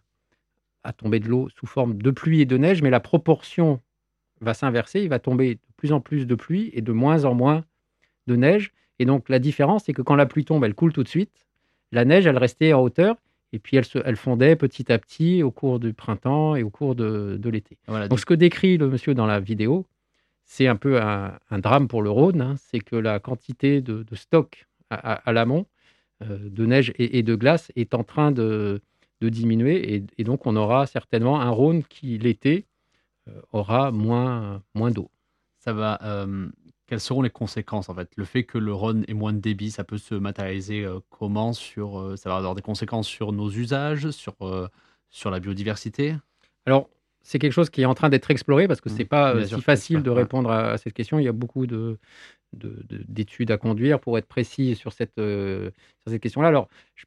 [0.87, 3.81] à tomber de l'eau sous forme de pluie et de neige, mais la proportion
[4.41, 5.01] va s'inverser.
[5.01, 7.65] Il va tomber de plus en plus de pluie et de moins en moins
[8.27, 8.71] de neige.
[8.99, 11.45] Et donc la différence, c'est que quand la pluie tombe, elle coule tout de suite.
[11.91, 13.15] La neige, elle restait en hauteur
[13.53, 16.69] et puis elle, se, elle fondait petit à petit au cours du printemps et au
[16.69, 17.77] cours de, de l'été.
[17.87, 19.85] Voilà, Donc ce que décrit le monsieur dans la vidéo,
[20.45, 22.41] c'est un peu un, un drame pour le Rhône.
[22.41, 22.55] hein.
[22.57, 25.65] C'est que la quantité de, de stock à, à- à l'amont
[26.23, 28.81] euh, de neige et, et de glace est en train de,
[29.21, 29.95] de diminuer.
[29.95, 32.65] Et, et donc on aura certainement un Rhône qui, l'été,
[33.29, 35.09] euh, aura moins, moins d'eau.
[35.59, 35.99] ça va.
[36.03, 36.49] euh,
[36.87, 38.09] quelles seront les conséquences en fait?
[38.15, 41.51] Le fait que le Rhône ait moins de débit, ça peut se matérialiser euh, comment?
[41.53, 44.35] Sur euh, Ça va avoir des conséquences sur nos usages, sur
[45.09, 46.15] sur la biodiversité?
[46.65, 46.89] Alors,
[47.21, 49.61] c'est quelque chose qui est en train d'être exploré parce que Mmh, c'est pas si
[49.61, 51.19] facile de répondre à, à cette question.
[51.19, 51.97] Il y a beaucoup de,
[52.53, 55.73] de- de- d'études à conduire pour être précis sur cette, sur
[56.07, 56.49] cette question-là.
[56.49, 57.05] Alors, je-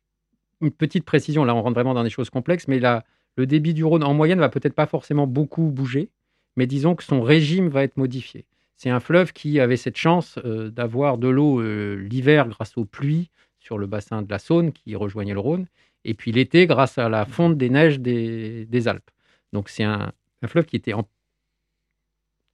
[0.61, 3.04] une petite précision, là, on rentre vraiment dans des choses complexes, mais là,
[3.36, 6.11] le débit du Rhône en moyenne va peut-être pas forcément beaucoup bouger,
[6.56, 8.44] mais disons que son régime va être modifié.
[8.76, 12.84] C'est un fleuve qui avait cette chance euh, d'avoir de l'eau euh, l'hiver grâce aux
[12.84, 15.66] pluies sur le bassin de la Saône qui rejoignait le Rhône,
[16.04, 19.11] et puis l'été grâce à la fonte des neiges des, Alpes.
[19.52, 20.12] Donc c'est un,
[20.46, 21.06] fleuve qui était en,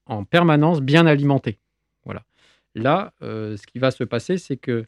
[0.07, 1.59] en permanence bien alimenté.
[2.05, 2.25] Voilà.
[2.75, 4.85] Là, euh, ce qui va se passer, c'est que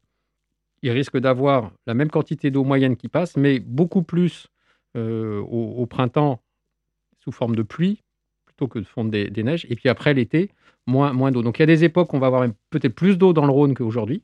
[0.82, 4.48] il risque d'avoir la même quantité d'eau moyenne qui passe, mais beaucoup plus
[4.96, 6.40] euh, au, printemps
[7.20, 8.02] sous forme de pluie
[8.46, 9.66] plutôt que de fondre des, neiges.
[9.68, 10.50] Et puis après l'été,
[10.86, 11.42] moins, d'eau.
[11.42, 13.52] Donc il y a des époques où on va avoir peut-être plus d'eau dans le
[13.52, 14.22] Rhône qu'aujourd'hui,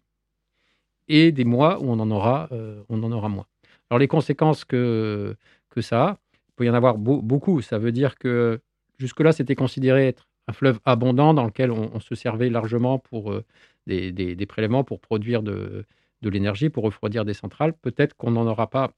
[1.08, 3.46] et des mois où on en aura, euh, en aura moins.
[3.90, 5.36] Alors les conséquences que,
[5.68, 7.60] que ça a, il peut y en avoir beau- beaucoup.
[7.60, 8.60] Ça veut dire que
[8.98, 13.44] jusque-là, c'était considéré être un fleuve abondant dans lequel on, se servait largement pour euh,
[13.86, 15.84] des prélèvements pour produire de,
[16.24, 17.74] de l'énergie, pour refroidir des centrales.
[17.74, 18.90] Peut-être qu'on n'en aura pas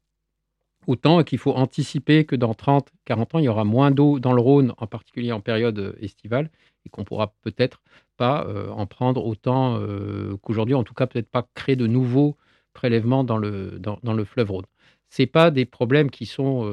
[0.87, 4.19] autant et qu'il faut anticiper que dans 30, 40 ans, il y aura moins d'eau
[4.19, 6.51] dans le Rhône, en particulier en période euh, estivale,
[6.85, 7.83] et qu'on pourra peut-être
[8.17, 12.37] pas euh, en prendre autant euh, qu'aujourd'hui, en tout cas peut-être pas créer de nouveaux
[12.73, 14.67] prélèvements dans le, dans, le fleuve Rhône.
[15.11, 16.67] Ce pas des problèmes qui sont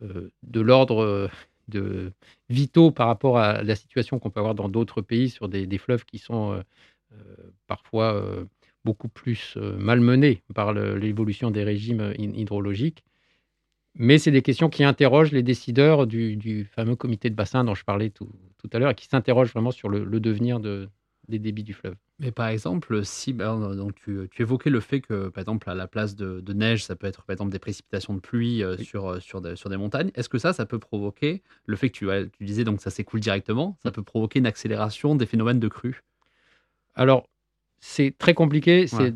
[0.00, 1.28] de l'ordre
[1.68, 2.12] de
[2.48, 6.06] vitaux par rapport à la situation qu'on peut avoir dans d'autres pays sur des, fleuves
[6.06, 6.62] qui sont
[7.66, 8.22] parfois
[8.86, 13.04] beaucoup plus euh, malmenés par l'évolution des régimes euh, hy- hydrologiques.
[13.94, 17.74] Mais c'est des questions qui interrogent les décideurs du, du fameux comité de bassin dont
[17.74, 20.88] je parlais tout, tout à l'heure et qui s'interrogent vraiment sur le, le devenir de,
[21.28, 21.96] des débits du fleuve.
[22.18, 25.74] Mais par exemple, si bah, donc tu, tu évoquais le fait que, par exemple, à
[25.74, 28.76] la place de, de neige, ça peut être par exemple des précipitations de pluie euh,
[28.78, 28.84] Oui.
[28.84, 30.10] sur, sur, des, sur des montagnes.
[30.14, 32.90] Est-ce que ça, ça peut provoquer le fait que tu, ouais, tu disais donc ça
[32.90, 36.02] s'écoule directement, ça peut provoquer une accélération des phénomènes de crue
[36.94, 37.28] Alors,
[37.88, 39.12] c'est très compliqué Ouais,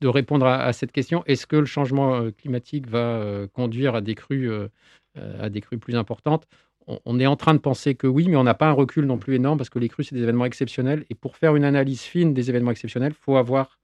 [0.00, 1.22] de répondre à, à cette question.
[1.26, 4.68] Est-ce que le changement euh, climatique va euh, conduire à des crues, euh,
[5.14, 6.46] à des crues plus importantes?
[6.86, 9.04] On, on est en train de penser que oui, mais on n'a pas un recul
[9.04, 11.04] non plus énorme parce que les crues, c'est des événements exceptionnels.
[11.10, 13.78] Et pour faire une analyse fine des événements exceptionnels, il faut avoir,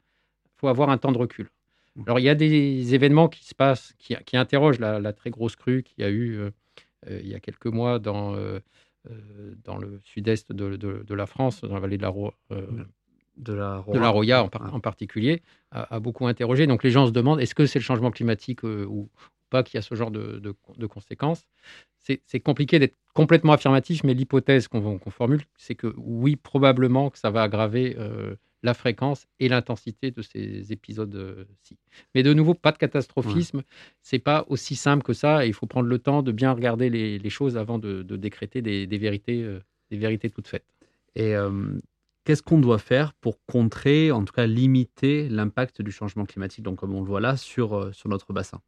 [0.59, 1.49] faut avoir un temps de recul.
[2.07, 5.30] Alors, il y a des événements qui se passent, qui, qui interrogent la, la très
[5.30, 6.51] grosse crue qu'il y a eu euh,
[7.09, 8.61] il y a quelques mois dans, euh,
[9.64, 12.66] dans le sud-est de, de- de la France, dans la vallée de la, Ro- euh,
[13.36, 14.70] de la de la Roya en, par- Ouais.
[14.72, 16.66] en particulier, a, a beaucoup interrogé.
[16.66, 19.08] Donc les gens se demandent est-ce que c'est le changement climatique euh, ou
[19.50, 21.46] pas qui a ce genre de, de- de conséquences?
[21.98, 27.18] C'est compliqué d'être complètement affirmatif, mais l'hypothèse qu'on qu'on formule, c'est que oui, probablement que
[27.18, 31.76] ça va aggraver euh, la fréquence et l'intensité de ces épisodes-ci.
[32.14, 33.62] Mais de nouveau, pas de catastrophisme.
[34.02, 35.44] C'est pas aussi simple que ça.
[35.44, 38.16] Et il faut prendre le temps de bien regarder les, les choses avant de, de
[38.16, 39.60] décréter des, des vérités, euh,
[39.90, 40.66] des vérités toutes faites.
[41.14, 41.50] Et euh,
[42.24, 46.78] qu'est-ce qu'on doit faire pour contrer, en tout cas limiter l'impact du changement climatique, donc
[46.78, 48.60] comme on le voit là, sur, euh, notre bassin?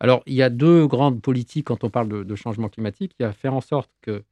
[0.00, 3.12] Alors, il y a deux grandes politiques quand on parle de, changement climatique.
[3.18, 4.22] Il y a faire en sorte que euh,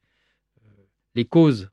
[1.15, 1.69] les causes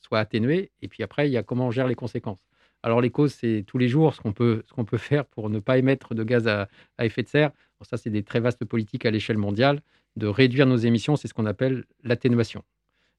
[0.00, 2.42] soient atténuées, et puis après, il y a comment on gère les conséquences.
[2.82, 4.64] Alors, les causes, c'est tous les jours ce qu'on peut,
[4.96, 7.50] faire pour ne pas émettre de gaz à, effet de serre.
[7.82, 9.82] Ça, c'est des très vastes politiques à l'échelle mondiale.
[10.16, 12.64] De réduire nos émissions, c'est ce qu'on appelle l'atténuation.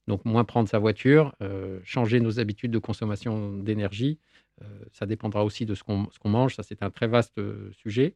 [0.08, 4.18] Donc, moins prendre sa voiture, euh, changer nos habitudes de consommation d'énergie.
[4.62, 6.56] Euh, ça dépendra aussi de ce qu'on mange.
[6.56, 8.14] Ça, c'est un très vaste euh, sujet.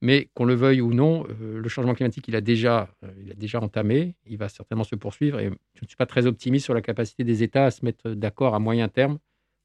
[0.00, 2.88] Mais qu'on le veuille ou non, le changement climatique, il a, déjà,
[3.20, 5.40] il a déjà entamé, il va certainement se poursuivre.
[5.40, 8.10] Et je ne suis pas très optimiste sur la capacité des États à se mettre
[8.10, 9.18] d'accord à moyen terme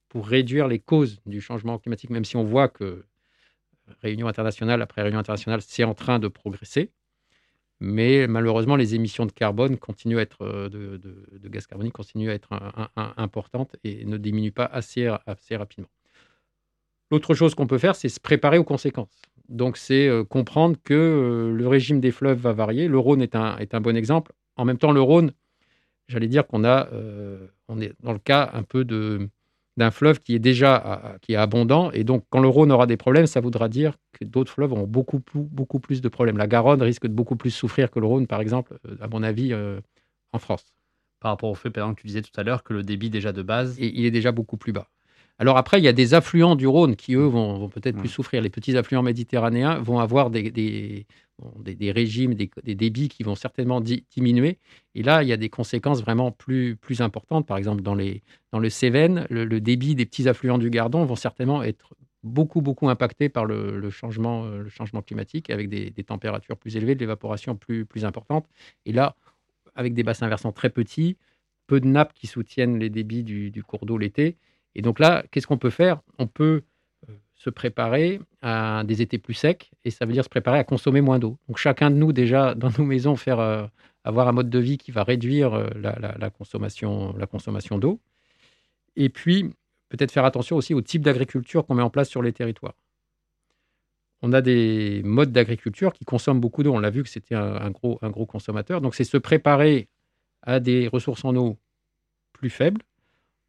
[0.09, 3.05] pour réduire les causes du changement climatique, même si on voit que
[4.01, 6.91] réunion internationale après réunion internationale, c'est en train de progresser.
[7.85, 12.33] Mais malheureusement, les émissions de carbone continuent à être, euh, de, gaz carbonique continuent à
[12.33, 12.49] être
[13.17, 15.89] importantes et ne diminuent pas assez, assez rapidement.
[17.11, 19.21] L'autre chose qu'on peut faire, c'est se préparer aux conséquences.
[19.49, 22.87] Donc, c'est euh, comprendre que euh, le régime des fleuves va varier.
[22.87, 24.31] Le Rhône est un, est un bon exemple.
[24.55, 25.33] En même temps, le Rhône,
[26.07, 26.87] j'allais dire qu'on a,
[27.67, 29.27] on est dans le cas un peu de
[29.77, 32.97] d'un fleuve qui est déjà qui est abondant et donc quand le Rhône aura des
[32.97, 36.37] problèmes, ça voudra dire que d'autres fleuves auront beaucoup plus, beaucoup plus de problèmes.
[36.37, 39.23] La Garonne risque de beaucoup plus souffrir que le Rhône, par exemple, euh, à mon
[39.23, 39.79] avis, euh,
[40.31, 40.65] en France.
[41.19, 43.09] Par rapport au fait, par exemple, que tu disais tout à l'heure que le débit
[43.09, 44.89] déjà de base, Et il est déjà beaucoup plus bas.
[45.43, 47.99] Alors après, il y a des affluents du Rhône qui, eux, vont, vont peut-être Ouais.
[48.03, 48.41] plus souffrir.
[48.41, 51.05] Les petits affluents méditerranéens vont avoir des, des,
[51.37, 54.57] bon, des- des régimes, des, débits qui vont certainement di- diminuer.
[54.95, 57.45] Et là, il y a des conséquences vraiment plus, plus importantes.
[57.45, 58.21] Par exemple, dans, les,
[58.53, 62.61] dans le Cévennes, le, le débit des petits affluents du Gardon vont certainement être beaucoup,
[62.61, 66.77] beaucoup impactés par le, le changement, euh, le changement climatique, avec des, des températures plus
[66.77, 68.47] élevées, de l'évaporation plus, plus importante.
[68.85, 69.17] Et là,
[69.75, 71.17] avec des bassins versants très petits,
[71.67, 74.37] peu de nappes qui soutiennent les débits du, du cours d'eau l'été.
[74.75, 76.01] Et donc là, qu'est-ce qu'on peut faire?
[76.17, 76.63] On peut
[77.09, 80.63] euh, se préparer à des étés plus secs, et ça veut dire se préparer à
[80.63, 81.37] consommer moins d'eau.
[81.47, 83.65] Donc chacun de nous, déjà, dans nos maisons, faire, euh,
[84.03, 87.13] avoir un mode de vie qui va réduire euh, la, consommation,
[87.77, 87.99] d'eau.
[88.95, 89.53] Et puis,
[89.89, 92.75] peut-être faire attention aussi au type d'agriculture qu'on met en place sur les territoires.
[94.21, 96.73] On a des modes d'agriculture qui consomment beaucoup d'eau.
[96.73, 98.79] On l'a vu que c'était un gros consommateur.
[98.79, 99.89] Donc, c'est se préparer
[100.43, 101.57] à des ressources en eau
[102.31, 102.81] plus faibles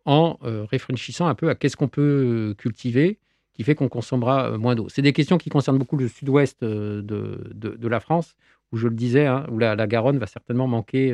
[0.04, 3.18] en euh, réfléchissant un peu à qu'est-ce qu'on peut euh, cultiver
[3.54, 4.88] qui fait qu'on consommera euh, moins d'eau.
[4.88, 8.36] C'est des questions qui concernent beaucoup le sud-ouest de, de- la France,
[8.72, 11.12] où je le disais, hein, où la, Garonne va certainement manquer,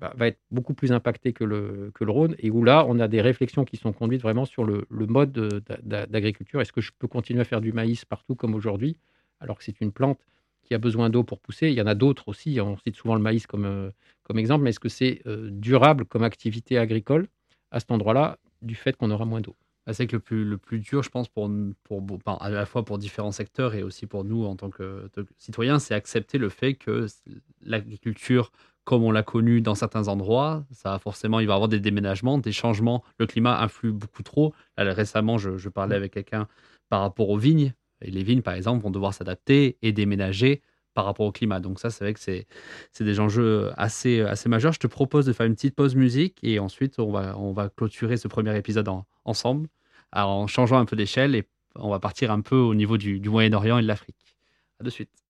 [0.00, 3.08] va, être beaucoup plus impactée que le, que le Rhône, et où là, on a
[3.08, 6.60] des réflexions qui sont conduites vraiment sur le, le mode de- d'a- d'agriculture.
[6.60, 8.96] Est-ce que je peux continuer à faire du maïs partout comme aujourd'hui,
[9.40, 10.18] alors que c'est une plante
[10.64, 11.68] qui a besoin d'eau pour pousser?
[11.68, 13.90] Il y en a d'autres aussi, on cite souvent le maïs comme,
[14.24, 17.28] comme exemple, mais est-ce que c'est durable comme activité agricole?
[17.74, 19.56] À cet endroit-là, du fait qu'on aura moins d'eau
[19.86, 21.50] Ah, C'est que le plus, le plus dur, je pense, pour,
[21.82, 22.06] pour,
[22.40, 25.92] à la fois pour différents secteurs et aussi pour nous en tant que, citoyens, c'est
[25.92, 27.06] accepter le fait que
[27.62, 28.52] l'agriculture,
[28.84, 32.38] comme on l'a connu dans certains endroits, ça forcément, il va y avoir des déménagements,
[32.38, 33.02] des changements.
[33.18, 34.54] Le climat influe beaucoup trop.
[34.78, 36.46] Là, récemment, je, je parlais avec quelqu'un
[36.88, 37.74] par rapport aux vignes.
[38.02, 40.62] Et les vignes, par exemple, vont devoir s'adapter et déménager
[40.94, 41.60] par rapport au climat.
[41.60, 42.46] Donc ça, c'est vrai que c'est
[43.00, 44.72] des enjeux assez, assez majeurs.
[44.72, 47.68] Je te propose de faire une petite pause musique et ensuite, on va, on va
[47.68, 49.68] clôturer ce premier épisode en- ensemble
[50.12, 51.44] en changeant un peu d'échelle et
[51.76, 54.36] on va partir un peu au niveau du, du Moyen-Orient et de l'Afrique.
[54.80, 55.23] À de suite.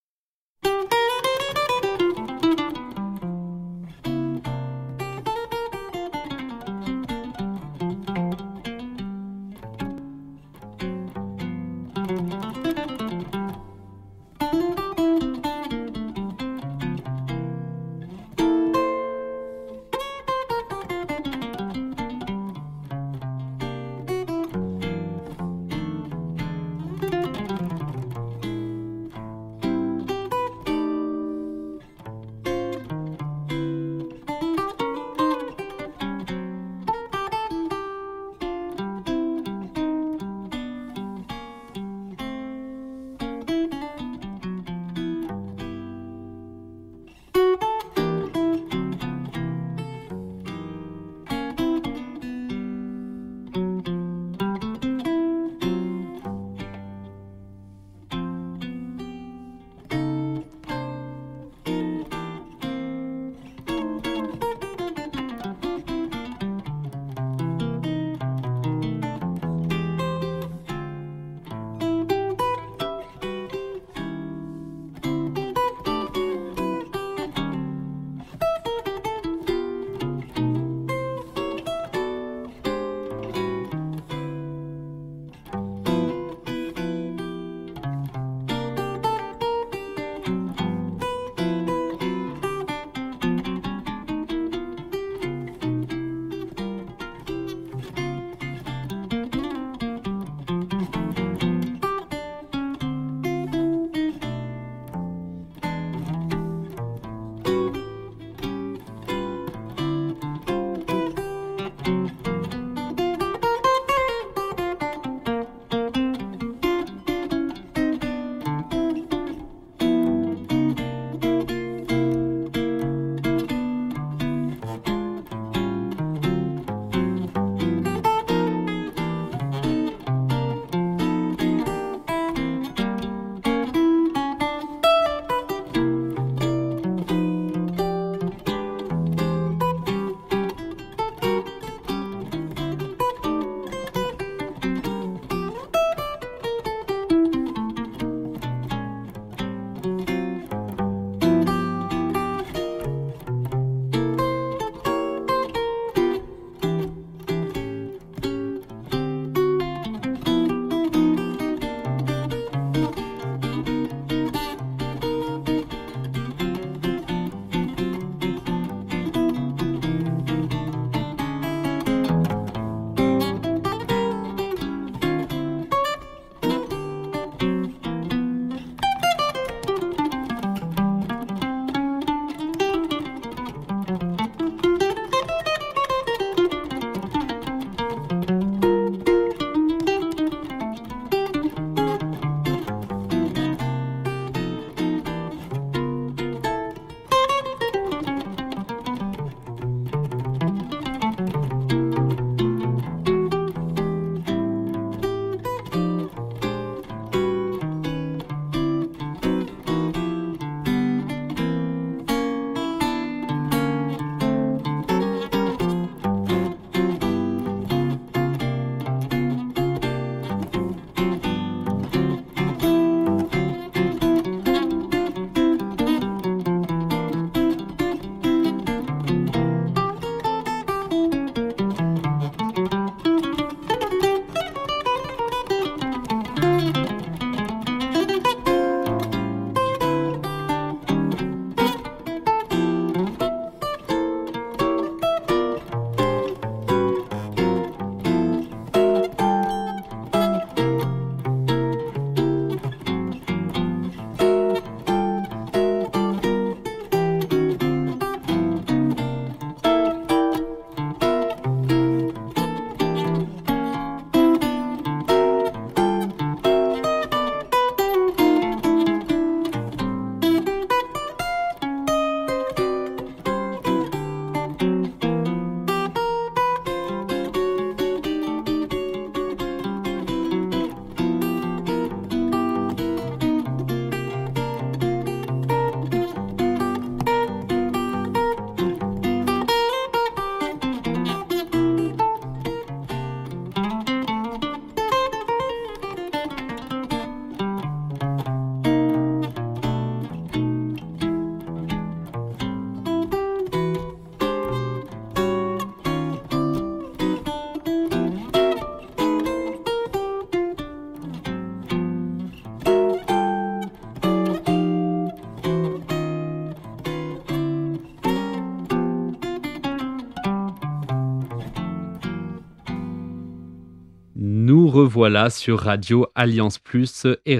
[324.16, 327.38] Revoilà sur Radio Alliance Plus et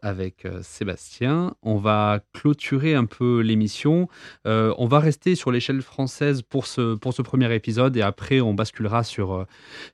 [0.00, 1.54] avec euh, Sébastien.
[1.62, 4.08] On va clôturer un peu l'émission.
[4.46, 8.40] Euh, on va rester sur l'échelle française pour ce, pour ce premier épisode et après
[8.40, 9.44] on basculera sur, euh,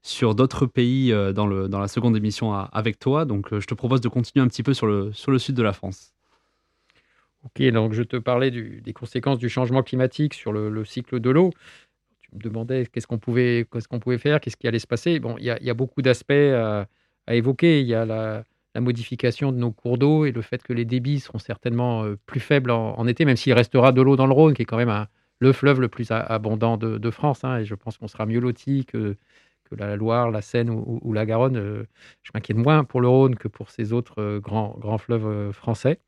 [0.03, 3.25] sur d'autres pays dans, le, dans la seconde émission avec toi.
[3.25, 5.63] Donc je te propose de continuer un petit peu sur le, sur le sud de
[5.63, 6.13] la France.
[7.43, 11.51] Ok, donc je te parlais des conséquences du changement climatique sur le cycle de l'eau.
[12.35, 15.21] Demandais qu'est-ce qu'on pouvait, qu'est-ce qu'on pouvait faire, qu'est-ce qui allait se passer.
[15.21, 16.87] Bon, il y a, beaucoup d'aspects à,
[17.27, 17.81] à évoquer.
[17.81, 18.45] Il y a la,
[18.81, 22.41] modification de nos cours d'eau et le fait que les débits seront certainement euh, plus
[22.41, 25.07] faibles en, été, même s'il restera de l'eau dans le Rhône, qui est quand même
[25.39, 27.45] le fleuve le plus abondant de, France.
[27.45, 29.17] hein, et je pense qu'on sera mieux loti que,
[29.65, 31.57] que la Loire, la Seine ou, ou- la Garonne.
[31.57, 31.85] Euh,
[32.23, 35.53] je m'inquiète moins pour le Rhône que pour ces autres euh, grands, grands fleuves euh,
[35.53, 36.01] français.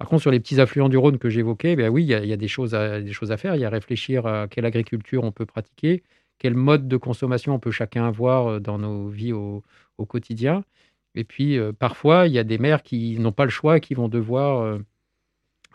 [0.00, 2.36] Par contre, sur les petits affluents du Rhône que j'évoquais, ben oui, il y, a-
[2.38, 3.54] des choses, à, faire.
[3.54, 6.02] Il y a à réfléchir à quelle agriculture on peut pratiquer,
[6.38, 9.62] quel mode de consommation on peut chacun avoir euh, dans nos vies au,
[10.08, 10.64] quotidien.
[11.14, 13.80] Et puis, euh, parfois, il y a des maires qui n'ont pas le choix et
[13.82, 14.78] qui vont devoir euh,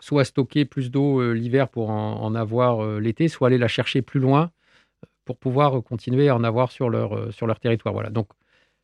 [0.00, 4.18] soit stocker plus d'eau l'hiver pour en, en avoir l'été, soit aller la chercher plus
[4.18, 4.50] loin
[5.24, 7.94] pour pouvoir continuer à en avoir sur leur, sur leur territoire.
[7.94, 8.10] Voilà.
[8.10, 8.26] Donc,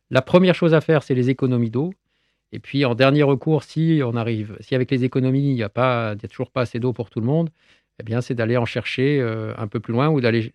[0.09, 1.93] la première chose à faire, c'est les économies d'eau.
[2.53, 5.69] Et puis, en dernier recours, si on arrive, si avec les économies, il n'y a,
[5.69, 7.49] pas- a toujours pas assez d'eau pour tout le monde,
[7.99, 10.51] eh bien, c'est d'aller en chercher euh, un peu plus loin ou d'aller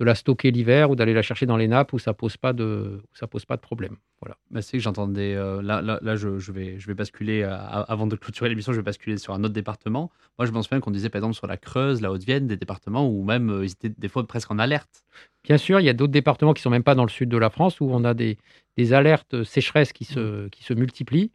[0.00, 2.52] de la, stocker l'hiver ou d'aller la chercher dans les nappes où ça pose pas
[2.54, 3.96] de, où ça pose pas de problème.
[4.20, 4.36] Voilà.
[4.50, 5.34] Bah, c'est que j'entendais.
[5.34, 7.42] euh, là, là, là, je, je vais, je vais basculer.
[7.42, 10.10] euh, avant de clôturer l'émission, je vais basculer sur un autre département.
[10.38, 13.06] Moi, je m'en souviens qu'on disait par exemple sur la Creuse, la Haute-Vienne, des départements
[13.08, 15.04] où même euh, ils étaient des fois presque en alerte.
[15.44, 17.36] Bien sûr, il y a d'autres départements qui sont même pas dans le sud de
[17.36, 18.38] la France où on a des,
[18.78, 21.30] des alertes sécheresse qui se, qui se multiplient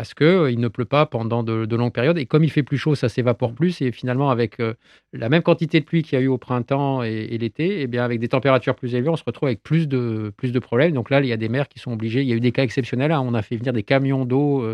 [0.00, 2.16] parce que euh, ne pleut pas pendant de, longues périodes.
[2.16, 3.82] Et comme il fait plus chaud, ça s'évapore plus.
[3.82, 4.72] Et finalement, avec euh,
[5.12, 7.86] la même quantité de pluie qu'il y a eu au printemps et, et l'été, eh
[7.86, 10.92] bien, avec des températures plus élevées, on se retrouve avec plus de, problèmes.
[10.92, 12.22] Donc là, il y a des maires qui sont obligés.
[12.22, 13.12] Il y a eu des cas exceptionnels.
[13.12, 13.20] hein.
[13.22, 14.64] On a fait venir des camions d'eau.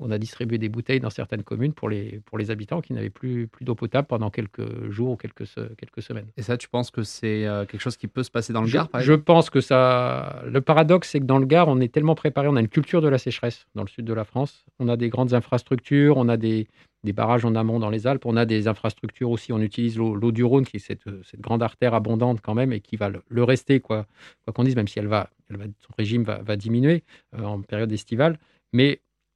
[0.00, 2.92] Euh, on a distribué des bouteilles dans certaines communes pour les, pour les habitants qui
[2.92, 5.44] n'avaient plus, plus d'eau potable pendant quelques jours ou quelques,
[5.76, 6.26] quelques semaines.
[6.36, 8.66] Et ça, tu penses que c'est euh, quelque chose qui peut se passer dans le
[8.66, 10.42] Je, Gard, je pense que ça.
[10.46, 12.48] Le paradoxe, c'est que dans le Gard, on est tellement préparé.
[12.48, 14.64] On a une culture de la sécheresse dans le sud de la France.
[14.78, 16.68] On a des grandes infrastructures, on a des,
[17.04, 19.52] des barrages en amont dans les Alpes, on a des infrastructures aussi.
[19.52, 22.72] On utilise l'eau l'eau du Rhône, qui est cette, cette grande artère abondante quand même
[22.72, 24.06] et qui va le, le rester, quoi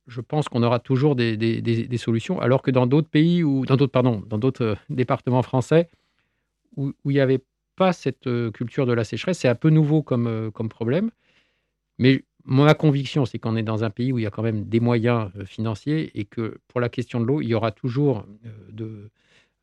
[0.06, 3.92] je pense qu'on aura toujours des, solutions, alors que dans d'autres pays ou dans d'autres
[3.92, 5.90] pardon, dans d'autres euh, départements français
[6.76, 7.42] où, il n'y avait
[7.74, 11.10] pas cette euh, culture de la sécheresse, c'est un peu nouveau comme, euh, problème.
[11.98, 14.64] Mais ma conviction, c'est qu'on est dans un pays où il y a quand même
[14.64, 18.24] des moyens financiers et que pour la question de l'eau, il y aura toujours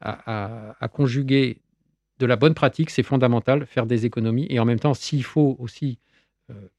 [0.01, 1.59] à, conjuguer
[2.19, 4.47] de la bonne pratique, c'est fondamental, faire des économies.
[4.49, 5.99] Et en même temps, s'il faut aussi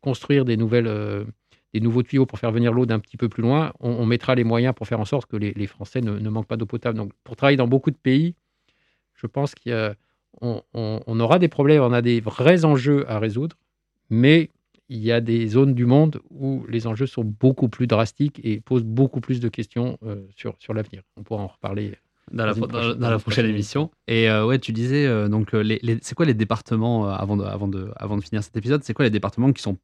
[0.02, 1.24] construire des, nouvelles,
[1.74, 4.34] des nouveaux tuyaux pour faire venir l'eau d'un petit peu plus loin, on, on mettra
[4.36, 6.66] les moyens pour faire en sorte que les, les Français ne, ne manquent pas d'eau
[6.66, 6.96] potable.
[6.96, 8.34] Donc, pour travailler dans beaucoup de pays,
[9.14, 9.94] je pense qu'on
[10.72, 13.56] on, on aura des problèmes, on a des vrais enjeux à résoudre,
[14.08, 14.50] mais
[14.88, 18.60] il y a des zones du monde où les enjeux sont beaucoup plus drastiques et
[18.60, 21.02] posent beaucoup plus de questions euh, sur, sur l'avenir.
[21.16, 21.96] On pourra en reparler.
[22.30, 23.90] dans la, dans pro- prochaine- dans dans la une prochaine prochaine émission.
[24.06, 27.36] Et euh, ouais, tu disais, euh, donc, euh, les, les- c'est quoi les départements, avant,
[27.36, 29.76] de, avant, de, avant de finir cet épisode, c'est quoi les départements qui sont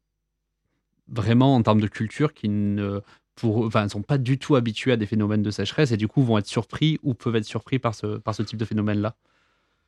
[1.11, 3.01] vraiment, en termes de culture, qui ne
[3.35, 6.21] pour, enfin, sont pas du tout habitués à des phénomènes de sécheresse et du coup
[6.23, 9.15] vont être surpris ou peuvent être surpris par ce, par ce type de phénomène-là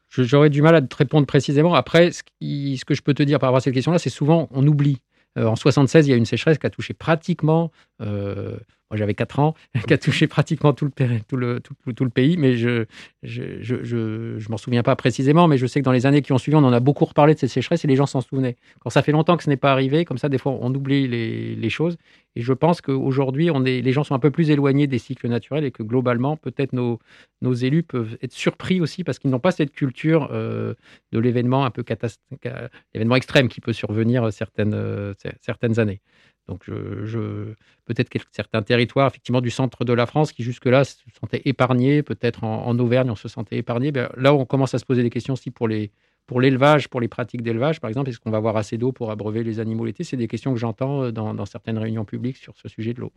[0.10, 1.74] J'aurais du mal à te répondre précisément.
[1.74, 4.12] Après, ce, qui- ce que je peux te dire par rapport à cette question-là, c'est
[4.12, 5.00] souvent on oublie.
[5.40, 7.72] Euh, en 76, il y a une sécheresse qui a touché pratiquement,
[8.02, 8.58] euh,
[8.94, 9.56] moi j'avais 4 ans,
[9.88, 12.86] qui a touché pratiquement tout le, tout le, tout, le pays, mais je
[13.24, 16.22] je, je, je, je m'en souviens pas précisément, mais je sais que dans les années
[16.22, 18.22] qui ont suivi, on en a beaucoup reparlé de cette sécheresse et les gens s'en
[18.22, 18.56] souvenaient.
[18.82, 21.08] Quand ça fait longtemps que ce n'est pas arrivé, comme ça, des fois, on oublie
[21.08, 21.98] les, les choses.
[22.36, 25.72] Et je pense qu'aujourd'hui, les gens sont un peu plus éloignés des cycles naturels et
[25.72, 27.00] que globalement, peut-être nos,
[27.42, 30.74] nos élus peuvent être surpris aussi parce qu'ils n'ont pas cette culture euh,
[31.12, 32.48] de l'événement un peu catastrophique,
[32.94, 36.02] l'événement extrême qui peut survenir certaines, euh, cer- certaines années.
[36.48, 37.54] Donc, je,
[37.86, 42.44] peut-être certains territoires, effectivement, du centre de la France qui jusque-là se sentaient épargnés, peut-être
[42.44, 43.92] en, Auvergne, on se sentait épargné.
[43.92, 45.92] Ben, là, on commence à se poser des questions aussi pour les
[46.26, 49.12] pour l'élevage, pour les pratiques d'élevage, par exemple, est-ce qu'on va avoir assez d'eau pour
[49.12, 50.06] abreuver les animaux l'été?
[50.06, 53.12] C'est des questions que j'entends euh, dans certaines réunions publiques sur ce sujet de l'eau.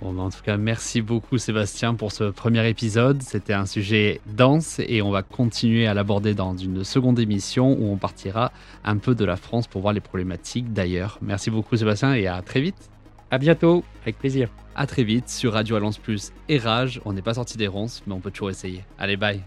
[0.00, 3.22] Bon, bah, en tout cas, merci beaucoup Sébastien pour ce premier épisode.
[3.22, 7.92] C'était un sujet dense et on va continuer à l'aborder dans une seconde émission où
[7.92, 8.50] on partira
[8.82, 11.18] un peu de la France pour voir les problématiques d'ailleurs.
[11.20, 12.90] Merci beaucoup Sébastien et à très vite.
[13.30, 14.48] À bientôt, avec plaisir.
[14.74, 17.00] À très vite sur Radio Alliance Plus et Rage.
[17.04, 18.84] On n'est pas sorti des ronces, mais on peut toujours essayer.
[18.98, 19.42] Allez, bye.